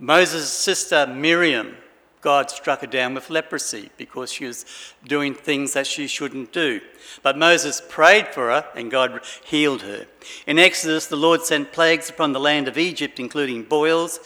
Moses' 0.00 0.48
sister 0.50 1.06
Miriam, 1.08 1.76
God 2.20 2.50
struck 2.50 2.80
her 2.82 2.86
down 2.86 3.14
with 3.14 3.30
leprosy 3.30 3.90
because 3.96 4.32
she 4.32 4.44
was 4.44 4.64
doing 5.04 5.34
things 5.34 5.72
that 5.72 5.86
she 5.86 6.06
shouldn't 6.06 6.52
do. 6.52 6.80
But 7.22 7.38
Moses 7.38 7.82
prayed 7.88 8.28
for 8.28 8.48
her 8.48 8.66
and 8.76 8.90
God 8.90 9.20
healed 9.44 9.82
her. 9.82 10.06
In 10.46 10.58
Exodus, 10.58 11.06
the 11.06 11.16
Lord 11.16 11.42
sent 11.42 11.72
plagues 11.72 12.10
upon 12.10 12.32
the 12.32 12.40
land 12.40 12.68
of 12.68 12.78
Egypt, 12.78 13.18
including 13.18 13.64
boils 13.64 14.20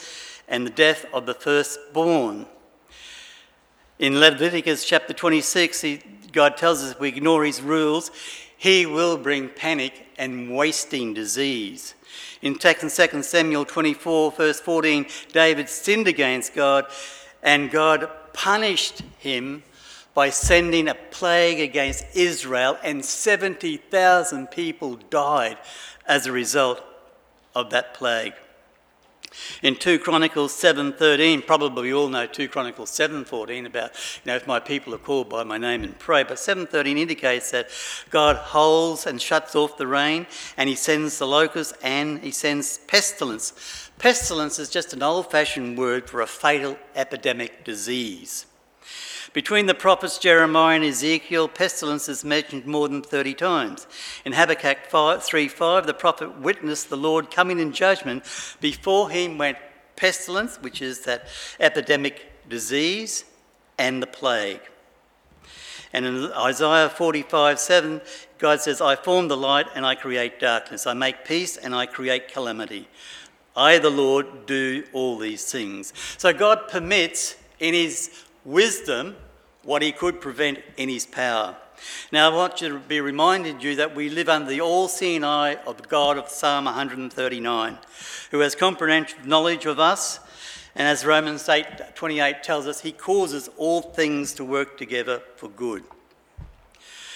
and 0.48 0.66
the 0.66 0.70
death 0.70 1.06
of 1.12 1.26
the 1.26 1.34
firstborn. 1.34 2.46
In 3.98 4.20
Leviticus 4.20 4.84
chapter 4.84 5.14
26, 5.14 5.80
he, 5.80 6.00
God 6.32 6.56
tells 6.56 6.82
us 6.82 6.92
if 6.92 7.00
we 7.00 7.08
ignore 7.08 7.44
his 7.44 7.62
rules, 7.62 8.10
he 8.56 8.84
will 8.84 9.16
bring 9.16 9.48
panic 9.48 10.06
and 10.18 10.54
wasting 10.54 11.14
disease. 11.14 11.94
In 12.42 12.56
2 12.56 12.90
Samuel 13.22 13.64
24, 13.64 14.32
verse 14.32 14.60
14, 14.60 15.06
David 15.32 15.68
sinned 15.68 16.08
against 16.08 16.54
God, 16.54 16.86
and 17.40 17.70
God 17.70 18.10
punished 18.32 19.02
him 19.18 19.62
by 20.12 20.28
sending 20.28 20.88
a 20.88 20.94
plague 20.94 21.60
against 21.60 22.04
Israel, 22.14 22.76
and 22.82 23.04
70,000 23.04 24.50
people 24.50 24.96
died 25.08 25.56
as 26.06 26.26
a 26.26 26.32
result 26.32 26.82
of 27.54 27.70
that 27.70 27.94
plague. 27.94 28.34
In 29.62 29.76
2 29.76 29.98
Chronicles 29.98 30.52
7.13, 30.52 31.46
probably 31.46 31.88
you 31.88 31.98
all 31.98 32.08
know 32.08 32.26
2 32.26 32.48
Chronicles 32.48 32.90
7.14 32.90 33.66
about, 33.66 33.92
you 34.24 34.30
know, 34.30 34.36
if 34.36 34.46
my 34.46 34.60
people 34.60 34.94
are 34.94 34.98
called 34.98 35.28
by 35.28 35.44
my 35.44 35.58
name 35.58 35.84
and 35.84 35.98
pray. 35.98 36.22
But 36.22 36.36
7.13 36.36 36.98
indicates 36.98 37.50
that 37.50 37.68
God 38.10 38.36
holds 38.36 39.06
and 39.06 39.20
shuts 39.20 39.54
off 39.54 39.76
the 39.76 39.86
rain 39.86 40.26
and 40.56 40.68
he 40.68 40.74
sends 40.74 41.18
the 41.18 41.26
locusts 41.26 41.74
and 41.82 42.20
he 42.20 42.30
sends 42.30 42.78
pestilence. 42.78 43.90
Pestilence 43.98 44.58
is 44.58 44.68
just 44.68 44.92
an 44.92 45.02
old-fashioned 45.02 45.78
word 45.78 46.08
for 46.08 46.20
a 46.20 46.26
fatal 46.26 46.76
epidemic 46.94 47.64
disease. 47.64 48.46
Between 49.32 49.66
the 49.66 49.74
prophets 49.74 50.18
Jeremiah 50.18 50.76
and 50.76 50.84
Ezekiel, 50.84 51.48
pestilence 51.48 52.08
is 52.08 52.24
mentioned 52.24 52.66
more 52.66 52.88
than 52.88 53.02
30 53.02 53.34
times. 53.34 53.86
In 54.24 54.32
Habakkuk 54.32 54.90
3 55.22 55.48
5, 55.48 55.86
the 55.86 55.94
prophet 55.94 56.38
witnessed 56.38 56.90
the 56.90 56.96
Lord 56.96 57.30
coming 57.30 57.58
in 57.58 57.72
judgment. 57.72 58.24
Before 58.60 59.08
him 59.08 59.38
went 59.38 59.56
pestilence, 59.96 60.58
which 60.60 60.82
is 60.82 61.00
that 61.00 61.28
epidemic 61.58 62.48
disease, 62.48 63.24
and 63.78 64.02
the 64.02 64.06
plague. 64.06 64.60
And 65.92 66.06
in 66.06 66.32
Isaiah 66.32 66.88
45 66.88 67.58
7, 67.58 68.00
God 68.38 68.60
says, 68.60 68.80
I 68.80 68.96
form 68.96 69.28
the 69.28 69.36
light 69.36 69.66
and 69.74 69.84
I 69.84 69.94
create 69.94 70.40
darkness. 70.40 70.86
I 70.86 70.94
make 70.94 71.24
peace 71.24 71.56
and 71.56 71.74
I 71.74 71.86
create 71.86 72.32
calamity. 72.32 72.88
I, 73.54 73.78
the 73.78 73.90
Lord, 73.90 74.46
do 74.46 74.84
all 74.92 75.18
these 75.18 75.50
things. 75.50 75.92
So 76.16 76.32
God 76.32 76.68
permits 76.68 77.36
in 77.60 77.74
his 77.74 78.24
wisdom 78.44 79.16
what 79.64 79.82
he 79.82 79.92
could 79.92 80.20
prevent 80.20 80.58
in 80.76 80.88
his 80.88 81.06
power. 81.06 81.56
Now, 82.10 82.30
I 82.30 82.34
want 82.34 82.60
you 82.60 82.68
to 82.70 82.78
be 82.78 83.00
reminded 83.00 83.62
you 83.62 83.76
that 83.76 83.94
we 83.94 84.08
live 84.08 84.28
under 84.28 84.50
the 84.50 84.60
all 84.60 84.88
seeing 84.88 85.24
eye 85.24 85.56
of 85.66 85.78
the 85.78 85.88
God 85.88 86.18
of 86.18 86.28
Psalm 86.28 86.66
139, 86.66 87.78
who 88.30 88.40
has 88.40 88.54
comprehensive 88.54 89.26
knowledge 89.26 89.66
of 89.66 89.78
us. 89.78 90.20
And 90.74 90.88
as 90.88 91.04
Romans 91.04 91.48
8 91.48 91.94
28 91.94 92.42
tells 92.42 92.66
us, 92.66 92.80
he 92.80 92.92
causes 92.92 93.50
all 93.56 93.82
things 93.82 94.32
to 94.34 94.44
work 94.44 94.78
together 94.78 95.22
for 95.36 95.48
good. 95.48 95.84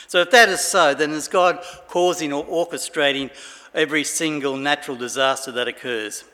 So, 0.08 0.20
if 0.20 0.30
that 0.30 0.48
is 0.48 0.60
so, 0.60 0.94
then 0.94 1.10
is 1.12 1.28
God 1.28 1.64
causing 1.88 2.32
or 2.32 2.44
orchestrating 2.44 3.30
every 3.74 4.04
single 4.04 4.56
natural 4.56 4.96
disaster 4.96 5.52
that 5.52 5.68
occurs? 5.68 6.24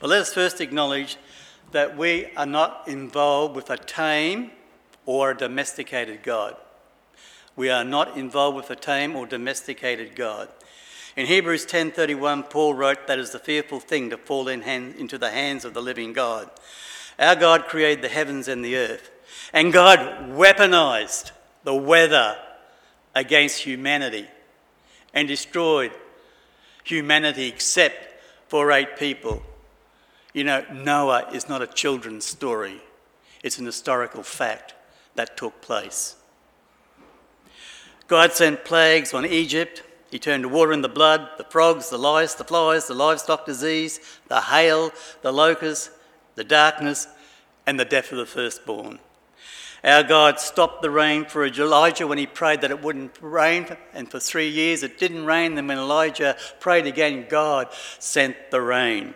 But 0.00 0.10
let 0.10 0.22
us 0.22 0.34
first 0.34 0.60
acknowledge 0.60 1.16
that 1.72 1.96
we 1.96 2.26
are 2.36 2.46
not 2.46 2.86
involved 2.86 3.54
with 3.54 3.70
a 3.70 3.76
tame 3.76 4.50
or 5.06 5.30
a 5.30 5.36
domesticated 5.36 6.22
God. 6.22 6.56
We 7.56 7.70
are 7.70 7.84
not 7.84 8.16
involved 8.16 8.56
with 8.56 8.70
a 8.70 8.76
tame 8.76 9.16
or 9.16 9.26
domesticated 9.26 10.14
God. 10.14 10.48
In 11.16 11.26
Hebrews 11.26 11.66
10:31, 11.66 12.44
Paul 12.44 12.74
wrote 12.74 13.06
that 13.08 13.18
is 13.18 13.30
the 13.30 13.38
fearful 13.38 13.80
thing 13.80 14.10
to 14.10 14.16
fall 14.16 14.48
in 14.48 14.62
hand, 14.62 14.94
into 14.96 15.18
the 15.18 15.30
hands 15.30 15.64
of 15.64 15.74
the 15.74 15.82
living 15.82 16.12
God. 16.12 16.48
Our 17.18 17.34
God 17.34 17.66
created 17.66 18.02
the 18.02 18.08
heavens 18.08 18.46
and 18.46 18.64
the 18.64 18.76
earth, 18.76 19.10
and 19.52 19.72
God 19.72 19.98
weaponized 20.30 21.32
the 21.64 21.74
weather 21.74 22.38
against 23.14 23.62
humanity 23.62 24.28
and 25.12 25.26
destroyed 25.26 25.90
humanity 26.84 27.48
except 27.48 28.14
for 28.48 28.70
eight 28.70 28.96
people. 28.96 29.42
You 30.32 30.44
know, 30.44 30.64
Noah 30.72 31.30
is 31.32 31.48
not 31.48 31.62
a 31.62 31.66
children's 31.66 32.24
story, 32.24 32.80
it's 33.42 33.58
an 33.58 33.66
historical 33.66 34.22
fact 34.22 34.74
that 35.14 35.36
took 35.36 35.60
place. 35.60 36.16
God 38.06 38.32
sent 38.32 38.64
plagues 38.64 39.12
on 39.12 39.26
Egypt. 39.26 39.82
He 40.10 40.18
turned 40.18 40.50
water 40.50 40.72
into 40.72 40.88
the 40.88 40.94
blood, 40.94 41.28
the 41.36 41.44
frogs, 41.44 41.90
the 41.90 41.98
lice, 41.98 42.32
the 42.32 42.44
flies, 42.44 42.86
the 42.86 42.94
livestock 42.94 43.44
disease, 43.44 44.00
the 44.28 44.40
hail, 44.40 44.90
the 45.20 45.32
locusts, 45.32 45.90
the 46.34 46.44
darkness, 46.44 47.06
and 47.66 47.78
the 47.78 47.84
death 47.84 48.10
of 48.10 48.16
the 48.16 48.24
firstborn. 48.24 49.00
Our 49.84 50.02
God 50.02 50.40
stopped 50.40 50.80
the 50.80 50.90
rain 50.90 51.26
for 51.26 51.44
Elijah 51.44 52.06
when 52.06 52.18
he 52.18 52.26
prayed 52.26 52.62
that 52.62 52.70
it 52.70 52.82
wouldn't 52.82 53.12
rain, 53.20 53.76
and 53.92 54.10
for 54.10 54.18
three 54.18 54.48
years 54.48 54.82
it 54.82 54.98
didn't 54.98 55.26
rain. 55.26 55.54
Then, 55.54 55.66
when 55.66 55.78
Elijah 55.78 56.36
prayed 56.58 56.86
again, 56.86 57.26
God 57.28 57.68
sent 57.98 58.50
the 58.50 58.62
rain. 58.62 59.14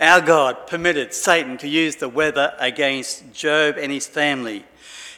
Our 0.00 0.22
God 0.22 0.66
permitted 0.66 1.12
Satan 1.12 1.58
to 1.58 1.68
use 1.68 1.96
the 1.96 2.08
weather 2.08 2.54
against 2.58 3.34
Job 3.34 3.76
and 3.76 3.92
his 3.92 4.06
family. 4.06 4.64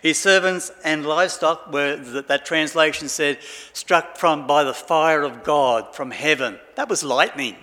His 0.02 0.18
servants 0.18 0.72
and 0.82 1.06
livestock 1.06 1.72
were, 1.72 1.94
that 1.94 2.44
translation 2.44 3.08
said, 3.08 3.38
struck 3.72 4.16
from 4.16 4.48
by 4.48 4.64
the 4.64 4.74
fire 4.74 5.22
of 5.22 5.44
God 5.44 5.94
from 5.94 6.10
heaven. 6.10 6.58
That 6.74 6.88
was 6.88 7.04
lightning. 7.04 7.54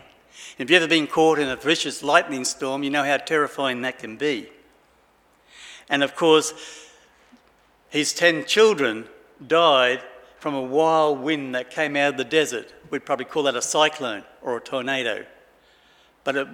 If 0.58 0.70
you've 0.70 0.82
ever 0.82 0.88
been 0.88 1.08
caught 1.08 1.40
in 1.40 1.50
a 1.50 1.58
vicious 1.58 2.02
lightning 2.02 2.46
storm, 2.46 2.84
you 2.84 2.90
know 2.90 3.04
how 3.04 3.18
terrifying 3.18 3.82
that 3.82 4.00
can 4.00 4.16
be. 4.16 4.50
And 5.90 6.04
of 6.04 6.16
course, 6.16 6.54
his 7.90 8.14
ten 8.14 8.46
children 8.46 9.10
died 9.46 10.02
from 10.40 10.56
a 10.56 10.62
wild 10.62 11.20
wind 11.20 11.56
that 11.56 11.70
came 11.70 11.98
out 11.98 12.14
of 12.14 12.18
the 12.18 12.24
desert. 12.24 12.74
We'd 12.90 13.06
probably 13.06 13.26
call 13.26 13.44
that 13.44 13.56
a 13.56 13.62
cyclone 13.62 14.24
or 14.42 14.56
a 14.56 14.62
tornado. 14.62 15.26
But, 16.30 16.36
it, 16.36 16.48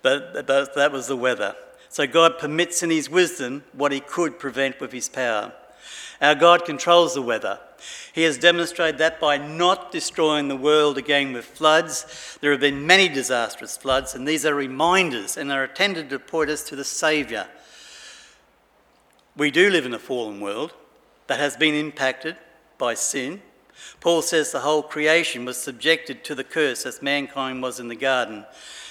but, 0.00 0.46
but 0.46 0.74
that 0.74 0.90
was 0.90 1.06
the 1.06 1.14
weather. 1.14 1.54
So 1.90 2.06
God 2.06 2.38
permits 2.38 2.82
in 2.82 2.88
His 2.88 3.10
wisdom 3.10 3.62
what 3.74 3.92
He 3.92 4.00
could 4.00 4.38
prevent 4.38 4.80
with 4.80 4.90
His 4.90 5.10
power. 5.10 5.52
Our 6.22 6.34
God 6.34 6.64
controls 6.64 7.12
the 7.12 7.20
weather. 7.20 7.60
He 8.14 8.22
has 8.22 8.38
demonstrated 8.38 8.96
that 8.96 9.20
by 9.20 9.36
not 9.36 9.92
destroying 9.92 10.48
the 10.48 10.56
world 10.56 10.96
again 10.96 11.34
with 11.34 11.44
floods. 11.44 12.38
There 12.40 12.52
have 12.52 12.62
been 12.62 12.86
many 12.86 13.06
disastrous 13.06 13.76
floods, 13.76 14.14
and 14.14 14.26
these 14.26 14.46
are 14.46 14.54
reminders 14.54 15.36
and 15.36 15.52
are 15.52 15.64
intended 15.64 16.08
to 16.08 16.18
point 16.18 16.48
us 16.48 16.64
to 16.64 16.76
the 16.76 16.82
Saviour. 16.82 17.48
We 19.36 19.50
do 19.50 19.68
live 19.68 19.84
in 19.84 19.92
a 19.92 19.98
fallen 19.98 20.40
world 20.40 20.72
that 21.26 21.38
has 21.38 21.54
been 21.54 21.74
impacted 21.74 22.38
by 22.78 22.94
sin. 22.94 23.42
Paul 24.00 24.22
says 24.22 24.52
the 24.52 24.60
whole 24.60 24.82
creation 24.82 25.44
was 25.44 25.56
subjected 25.56 26.24
to 26.24 26.34
the 26.34 26.44
curse 26.44 26.86
as 26.86 27.02
mankind 27.02 27.62
was 27.62 27.78
in 27.80 27.88
the 27.88 27.96
garden, 27.96 28.44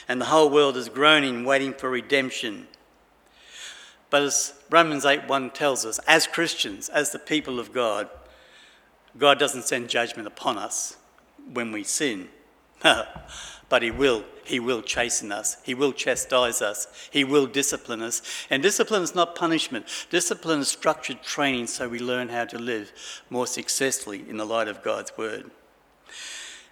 and 0.08 0.22
the 0.22 0.26
whole 0.26 0.50
world 0.50 0.78
is 0.78 0.90
groaning, 0.90 1.44
waiting 1.44 1.74
for 1.74 1.90
redemption. 1.90 2.68
But 4.10 4.24
as 4.24 4.54
Romans 4.70 5.06
8 5.06 5.28
1 5.28 5.52
tells 5.52 5.86
us, 5.86 6.00
as 6.08 6.28
Christians, 6.28 6.90
as 6.90 7.12
the 7.12 7.20
people 7.20 7.60
of 7.60 7.74
God, 7.74 8.10
God 9.18 9.40
doesn't 9.40 9.66
send 9.66 9.90
judgment 9.90 10.28
upon 10.28 10.58
us 10.58 10.98
when 11.52 11.72
we 11.72 11.84
sin. 11.84 12.30
but 13.70 13.82
he 13.82 13.92
will 13.92 14.24
he 14.46 14.60
will 14.60 14.82
chasten 14.82 15.32
us 15.32 15.58
he 15.64 15.74
will 15.74 15.92
chastise 15.92 16.62
us 16.62 16.88
he 17.12 17.24
will 17.24 17.48
discipline 17.48 18.02
us 18.02 18.22
and 18.50 18.62
discipline 18.62 19.02
is 19.02 19.16
not 19.16 19.36
punishment 19.36 19.86
discipline 20.10 20.60
is 20.60 20.68
structured 20.68 21.22
training 21.24 21.68
so 21.68 21.90
we 21.90 22.00
learn 22.00 22.30
how 22.30 22.46
to 22.46 22.58
live 22.58 22.92
more 23.30 23.48
successfully 23.48 24.24
in 24.30 24.38
the 24.38 24.46
light 24.46 24.68
of 24.68 24.84
god's 24.84 25.16
word 25.18 25.50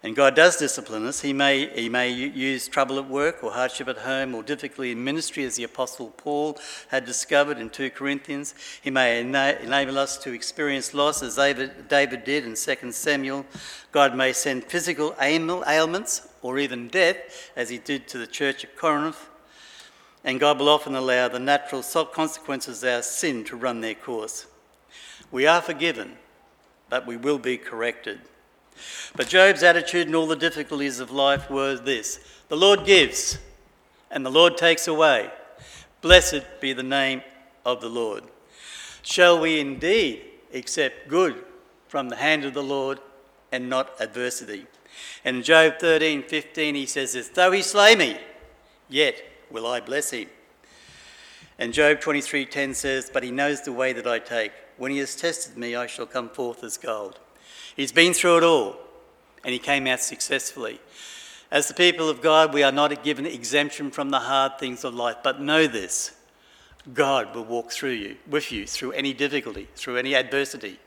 and 0.03 0.15
God 0.15 0.35
does 0.35 0.57
discipline 0.57 1.05
us. 1.07 1.21
He 1.21 1.33
may, 1.33 1.67
he 1.67 1.89
may 1.89 2.11
use 2.11 2.67
trouble 2.67 2.99
at 2.99 3.09
work 3.09 3.43
or 3.43 3.51
hardship 3.51 3.87
at 3.87 3.97
home 3.97 4.35
or 4.35 4.43
difficulty 4.43 4.91
in 4.91 5.03
ministry, 5.03 5.43
as 5.45 5.55
the 5.55 5.63
Apostle 5.63 6.11
Paul 6.17 6.59
had 6.89 7.05
discovered 7.05 7.57
in 7.57 7.69
2 7.69 7.89
Corinthians. 7.89 8.53
He 8.83 8.91
may 8.91 9.19
ena- 9.21 9.57
enable 9.61 9.97
us 9.97 10.17
to 10.19 10.31
experience 10.31 10.93
loss, 10.93 11.23
as 11.23 11.37
David, 11.37 11.87
David 11.87 12.23
did 12.23 12.45
in 12.45 12.55
2 12.55 12.91
Samuel. 12.91 13.45
God 13.91 14.15
may 14.15 14.31
send 14.31 14.65
physical 14.65 15.15
ailments 15.19 16.27
or 16.41 16.59
even 16.59 16.87
death, 16.87 17.51
as 17.55 17.69
he 17.69 17.79
did 17.79 18.07
to 18.09 18.19
the 18.19 18.27
church 18.27 18.63
at 18.63 18.75
Corinth. 18.75 19.29
And 20.23 20.39
God 20.39 20.59
will 20.59 20.69
often 20.69 20.95
allow 20.95 21.29
the 21.29 21.39
natural 21.39 21.81
consequences 21.81 22.83
of 22.83 22.89
our 22.89 23.01
sin 23.01 23.43
to 23.45 23.55
run 23.55 23.81
their 23.81 23.95
course. 23.95 24.45
We 25.31 25.47
are 25.47 25.61
forgiven, 25.61 26.17
but 26.89 27.07
we 27.07 27.17
will 27.17 27.39
be 27.39 27.57
corrected. 27.57 28.19
But 29.15 29.27
Job's 29.27 29.63
attitude 29.63 30.07
in 30.07 30.15
all 30.15 30.27
the 30.27 30.35
difficulties 30.35 30.99
of 30.99 31.11
life 31.11 31.49
were 31.49 31.75
this 31.75 32.19
The 32.49 32.57
Lord 32.57 32.85
gives, 32.85 33.37
and 34.11 34.25
the 34.25 34.31
Lord 34.31 34.57
takes 34.57 34.87
away. 34.87 35.31
Blessed 36.01 36.43
be 36.59 36.73
the 36.73 36.83
name 36.83 37.21
of 37.65 37.81
the 37.81 37.89
Lord. 37.89 38.23
Shall 39.01 39.39
we 39.39 39.59
indeed 39.59 40.23
accept 40.53 41.07
good 41.07 41.43
from 41.87 42.09
the 42.09 42.15
hand 42.15 42.45
of 42.45 42.53
the 42.53 42.63
Lord 42.63 42.99
and 43.51 43.69
not 43.69 43.91
adversity? 43.99 44.67
And 45.23 45.37
in 45.37 45.43
Job 45.43 45.79
13 45.79 46.23
15, 46.23 46.75
he 46.75 46.85
says 46.85 47.13
this 47.13 47.29
Though 47.29 47.51
he 47.51 47.61
slay 47.61 47.95
me, 47.95 48.17
yet 48.89 49.21
will 49.49 49.67
I 49.67 49.79
bless 49.79 50.11
him. 50.11 50.27
And 51.57 51.73
Job 51.73 51.99
23:10 51.99 52.75
says, 52.75 53.09
But 53.11 53.23
he 53.23 53.31
knows 53.31 53.61
the 53.61 53.71
way 53.71 53.93
that 53.93 54.07
I 54.07 54.19
take. 54.19 54.51
When 54.77 54.91
he 54.91 54.97
has 54.97 55.15
tested 55.15 55.57
me, 55.57 55.75
I 55.75 55.87
shall 55.87 56.05
come 56.05 56.29
forth 56.29 56.63
as 56.63 56.77
gold. 56.77 57.19
He's 57.75 57.91
been 57.91 58.13
through 58.13 58.37
it 58.37 58.43
all, 58.43 58.77
and 59.43 59.51
he 59.51 59.59
came 59.59 59.85
out 59.87 59.99
successfully. 59.99 60.79
As 61.51 61.67
the 61.67 61.73
people 61.73 62.09
of 62.09 62.21
God, 62.21 62.53
we 62.53 62.63
are 62.63 62.71
not 62.71 63.03
given 63.03 63.25
exemption 63.25 63.91
from 63.91 64.09
the 64.09 64.21
hard 64.21 64.57
things 64.59 64.83
of 64.83 64.95
life, 64.95 65.17
but 65.23 65.41
know 65.41 65.67
this 65.67 66.13
God 66.93 67.35
will 67.35 67.45
walk 67.45 67.71
through 67.71 67.91
you, 67.91 68.17
with 68.27 68.51
you, 68.51 68.65
through 68.65 68.93
any 68.93 69.13
difficulty, 69.13 69.67
through 69.75 69.97
any 69.97 70.15
adversity, 70.15 70.79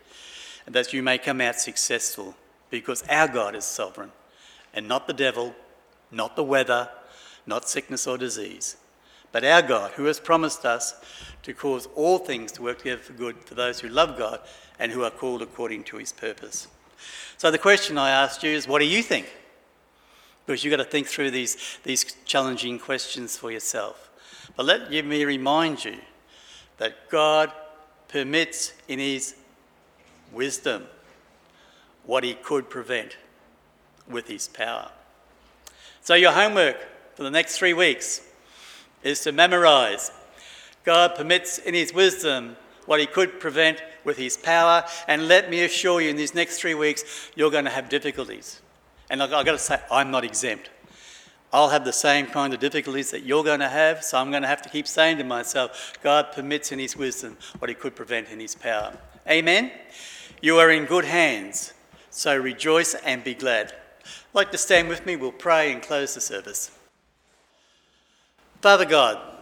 and 0.66 0.74
that 0.74 0.92
you 0.92 1.02
may 1.02 1.18
come 1.18 1.40
out 1.40 1.60
successful, 1.60 2.34
because 2.70 3.02
our 3.08 3.28
God 3.28 3.54
is 3.54 3.64
sovereign, 3.64 4.12
and 4.72 4.88
not 4.88 5.06
the 5.06 5.12
devil, 5.12 5.54
not 6.10 6.36
the 6.36 6.44
weather, 6.44 6.88
not 7.46 7.68
sickness 7.68 8.06
or 8.06 8.16
disease, 8.16 8.76
but 9.30 9.44
our 9.44 9.62
God, 9.62 9.92
who 9.92 10.04
has 10.04 10.20
promised 10.20 10.64
us 10.64 10.94
to 11.42 11.52
cause 11.52 11.86
all 11.94 12.18
things 12.18 12.52
to 12.52 12.62
work 12.62 12.78
together 12.78 13.02
for 13.02 13.12
good 13.12 13.36
for 13.44 13.54
those 13.54 13.80
who 13.80 13.88
love 13.88 14.18
God 14.18 14.40
and 14.78 14.92
who 14.92 15.04
are 15.04 15.10
called 15.10 15.42
according 15.42 15.84
to 15.84 15.96
his 15.96 16.12
purpose. 16.12 16.68
So 17.36 17.50
the 17.50 17.58
question 17.58 17.98
I 17.98 18.10
asked 18.10 18.42
you 18.42 18.50
is, 18.50 18.66
what 18.66 18.80
do 18.80 18.86
you 18.86 19.02
think? 19.02 19.32
Because 20.44 20.64
you've 20.64 20.72
got 20.72 20.82
to 20.82 20.90
think 20.90 21.06
through 21.06 21.30
these, 21.30 21.78
these 21.84 22.16
challenging 22.24 22.78
questions 22.78 23.36
for 23.36 23.50
yourself. 23.52 24.10
But 24.56 24.66
let 24.66 24.90
me 24.90 25.24
remind 25.24 25.84
you 25.84 25.96
that 26.78 27.08
God 27.10 27.52
permits 28.08 28.72
in 28.88 28.98
his 28.98 29.34
wisdom 30.32 30.86
what 32.04 32.24
he 32.24 32.34
could 32.34 32.70
prevent 32.70 33.16
with 34.08 34.26
his 34.26 34.48
power. 34.48 34.90
So, 36.00 36.14
your 36.14 36.32
homework 36.32 36.76
for 37.14 37.22
the 37.22 37.30
next 37.30 37.58
three 37.58 37.74
weeks 37.74 38.22
is 39.02 39.20
to 39.20 39.32
memorize 39.32 40.10
God 40.84 41.16
permits 41.16 41.58
in 41.58 41.74
his 41.74 41.92
wisdom 41.92 42.56
what 42.86 42.98
he 42.98 43.04
could 43.04 43.40
prevent 43.40 43.82
with 44.08 44.16
his 44.16 44.36
power. 44.36 44.82
And 45.06 45.28
let 45.28 45.48
me 45.48 45.62
assure 45.62 46.00
you, 46.00 46.10
in 46.10 46.16
these 46.16 46.34
next 46.34 46.58
three 46.58 46.74
weeks, 46.74 47.30
you're 47.36 47.52
going 47.52 47.66
to 47.66 47.70
have 47.70 47.88
difficulties. 47.88 48.60
And 49.08 49.22
I've 49.22 49.30
got 49.30 49.44
to 49.44 49.58
say, 49.58 49.78
I'm 49.92 50.10
not 50.10 50.24
exempt. 50.24 50.70
I'll 51.52 51.68
have 51.68 51.84
the 51.84 51.92
same 51.92 52.26
kind 52.26 52.52
of 52.52 52.60
difficulties 52.60 53.10
that 53.12 53.22
you're 53.22 53.44
going 53.44 53.60
to 53.60 53.68
have, 53.68 54.04
so 54.04 54.18
I'm 54.18 54.30
going 54.30 54.42
to 54.42 54.48
have 54.48 54.62
to 54.62 54.68
keep 54.68 54.86
saying 54.86 55.18
to 55.18 55.24
myself, 55.24 55.98
God 56.02 56.32
permits 56.32 56.72
in 56.72 56.78
his 56.78 56.96
wisdom 56.96 57.36
what 57.58 57.68
he 57.68 57.74
could 57.74 57.94
prevent 57.96 58.28
in 58.28 58.40
his 58.40 58.54
power. 58.54 58.98
Amen? 59.28 59.70
You 60.42 60.58
are 60.58 60.70
in 60.70 60.84
good 60.84 61.04
hands, 61.04 61.72
so 62.10 62.36
rejoice 62.36 62.94
and 62.94 63.24
be 63.24 63.34
glad. 63.34 63.72
Like 64.34 64.50
to 64.52 64.58
stand 64.58 64.88
with 64.88 65.06
me, 65.06 65.16
we'll 65.16 65.32
pray 65.32 65.72
and 65.72 65.82
close 65.82 66.14
the 66.14 66.20
service. 66.20 66.70
Father 68.60 68.84
God, 68.84 69.37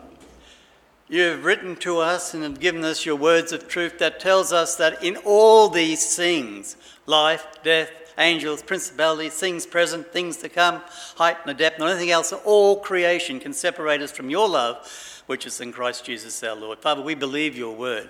you 1.09 1.23
have 1.23 1.45
written 1.45 1.77
to 1.77 1.99
us 1.99 2.35
and 2.35 2.43
have 2.43 2.61
given 2.61 2.85
us 2.85 3.07
your 3.07 3.17
words 3.17 3.53
of 3.53 3.69
truth 3.69 3.99
that 3.99 4.19
tells 4.19 4.53
us 4.53 4.77
that 4.77 5.03
in 5.05 5.17
all 5.19 5.69
these 5.69 6.17
things, 6.17 6.77
life, 7.07 7.47
death, 7.63 7.91
angels, 8.19 8.63
principalities, 8.63 9.35
things 9.35 9.67
present, 9.67 10.07
things 10.13 10.39
to 10.39 10.49
come, 10.49 10.83
height 11.17 11.37
and 11.47 11.57
depth, 11.57 11.79
and 11.79 11.89
anything 11.89 12.11
else, 12.11 12.33
all 12.33 12.81
creation 12.81 13.39
can 13.39 13.53
separate 13.53 14.01
us 14.01 14.11
from 14.11 14.31
your 14.31 14.49
love 14.49 15.16
which 15.27 15.47
is 15.47 15.61
in 15.61 15.73
Christ 15.73 16.05
Jesus 16.05 16.43
our 16.43 16.55
Lord. 16.55 16.79
Father, 16.79 17.03
we 17.03 17.15
believe 17.15 17.57
your 17.57 17.75
word. 17.75 18.09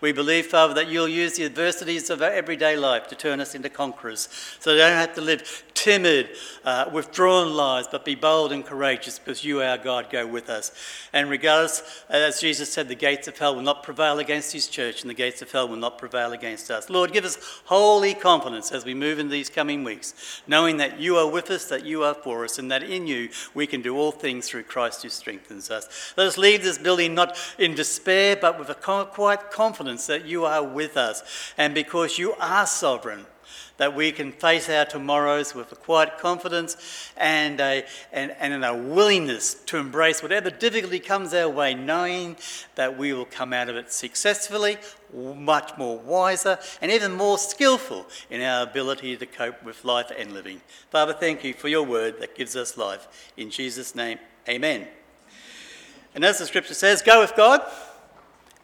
We 0.00 0.12
believe, 0.12 0.46
Father, 0.46 0.74
that 0.74 0.88
you'll 0.88 1.08
use 1.08 1.36
the 1.36 1.44
adversities 1.44 2.10
of 2.10 2.22
our 2.22 2.30
everyday 2.30 2.76
life 2.76 3.08
to 3.08 3.14
turn 3.14 3.40
us 3.40 3.54
into 3.54 3.68
conquerors 3.68 4.28
so 4.60 4.72
they 4.72 4.78
don't 4.78 4.92
have 4.92 5.14
to 5.14 5.20
live 5.20 5.64
timid, 5.74 6.30
uh, 6.64 6.90
withdrawn 6.92 7.54
lives, 7.54 7.88
but 7.90 8.04
be 8.04 8.14
bold 8.14 8.52
and 8.52 8.64
courageous 8.64 9.18
because 9.18 9.44
you, 9.44 9.62
our 9.62 9.78
God, 9.78 10.10
go 10.10 10.26
with 10.26 10.50
us. 10.50 10.72
And 11.12 11.30
regardless, 11.30 12.04
as 12.08 12.40
Jesus 12.40 12.72
said, 12.72 12.88
the 12.88 12.94
gates 12.94 13.28
of 13.28 13.38
hell 13.38 13.54
will 13.54 13.62
not 13.62 13.82
prevail 13.82 14.18
against 14.18 14.52
his 14.52 14.68
church 14.68 15.02
and 15.02 15.10
the 15.10 15.14
gates 15.14 15.40
of 15.40 15.50
hell 15.50 15.68
will 15.68 15.76
not 15.76 15.98
prevail 15.98 16.32
against 16.32 16.70
us. 16.70 16.90
Lord, 16.90 17.12
give 17.12 17.24
us 17.24 17.38
holy 17.64 18.14
confidence 18.14 18.72
as 18.72 18.84
we 18.84 18.94
move 18.94 19.18
in 19.18 19.28
these 19.28 19.48
coming 19.48 19.84
weeks, 19.84 20.42
knowing 20.46 20.76
that 20.78 21.00
you 21.00 21.16
are 21.16 21.30
with 21.30 21.50
us, 21.50 21.66
that 21.66 21.86
you 21.86 22.02
are 22.02 22.14
for 22.14 22.44
us, 22.44 22.58
and 22.58 22.70
that 22.70 22.82
in 22.82 23.06
you 23.06 23.28
we 23.54 23.66
can 23.66 23.80
do 23.80 23.96
all 23.96 24.12
things 24.12 24.48
through 24.48 24.64
Christ 24.64 25.02
who 25.02 25.08
strengthens 25.08 25.70
us. 25.70 26.12
Let 26.16 26.26
us 26.26 26.36
leave 26.36 26.57
leave 26.58 26.64
this 26.64 26.78
building 26.78 27.14
not 27.14 27.36
in 27.58 27.74
despair, 27.74 28.36
but 28.36 28.58
with 28.58 28.68
a 28.68 28.74
quiet 28.74 29.50
confidence 29.50 30.06
that 30.06 30.24
you 30.24 30.44
are 30.44 30.62
with 30.62 30.96
us. 30.96 31.22
And 31.56 31.72
because 31.74 32.18
you 32.18 32.34
are 32.34 32.66
sovereign, 32.66 33.26
that 33.76 33.94
we 33.94 34.10
can 34.10 34.32
face 34.32 34.68
our 34.68 34.84
tomorrows 34.84 35.54
with 35.54 35.70
a 35.70 35.76
quiet 35.76 36.18
confidence 36.18 37.12
and 37.16 37.60
a, 37.60 37.84
and, 38.12 38.34
and 38.40 38.64
a 38.64 38.74
willingness 38.74 39.54
to 39.54 39.76
embrace 39.76 40.20
whatever 40.20 40.50
difficulty 40.50 40.98
comes 40.98 41.32
our 41.32 41.48
way, 41.48 41.74
knowing 41.74 42.36
that 42.74 42.98
we 42.98 43.12
will 43.12 43.24
come 43.24 43.52
out 43.52 43.68
of 43.68 43.76
it 43.76 43.92
successfully, 43.92 44.78
much 45.14 45.78
more 45.78 45.96
wiser, 45.98 46.58
and 46.82 46.90
even 46.90 47.12
more 47.12 47.38
skillful 47.38 48.04
in 48.30 48.42
our 48.42 48.64
ability 48.64 49.16
to 49.16 49.26
cope 49.26 49.62
with 49.62 49.84
life 49.84 50.10
and 50.18 50.32
living. 50.32 50.60
Father, 50.90 51.12
thank 51.12 51.44
you 51.44 51.54
for 51.54 51.68
your 51.68 51.84
word 51.84 52.18
that 52.18 52.34
gives 52.34 52.56
us 52.56 52.76
life. 52.76 53.30
In 53.36 53.48
Jesus' 53.48 53.94
name, 53.94 54.18
amen. 54.48 54.88
And 56.18 56.24
as 56.24 56.40
the 56.40 56.46
scripture 56.46 56.74
says, 56.74 57.00
go 57.00 57.20
with 57.20 57.36
God, 57.36 57.62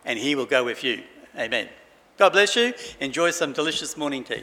and 0.05 0.19
he 0.19 0.35
will 0.35 0.45
go 0.45 0.65
with 0.65 0.83
you. 0.83 1.05
Amen. 1.39 1.69
God 2.17 2.31
bless 2.31 2.57
you. 2.57 2.75
Enjoy 2.99 3.31
some 3.31 3.53
delicious 3.53 3.97
morning 3.97 4.25
tea. 4.25 4.43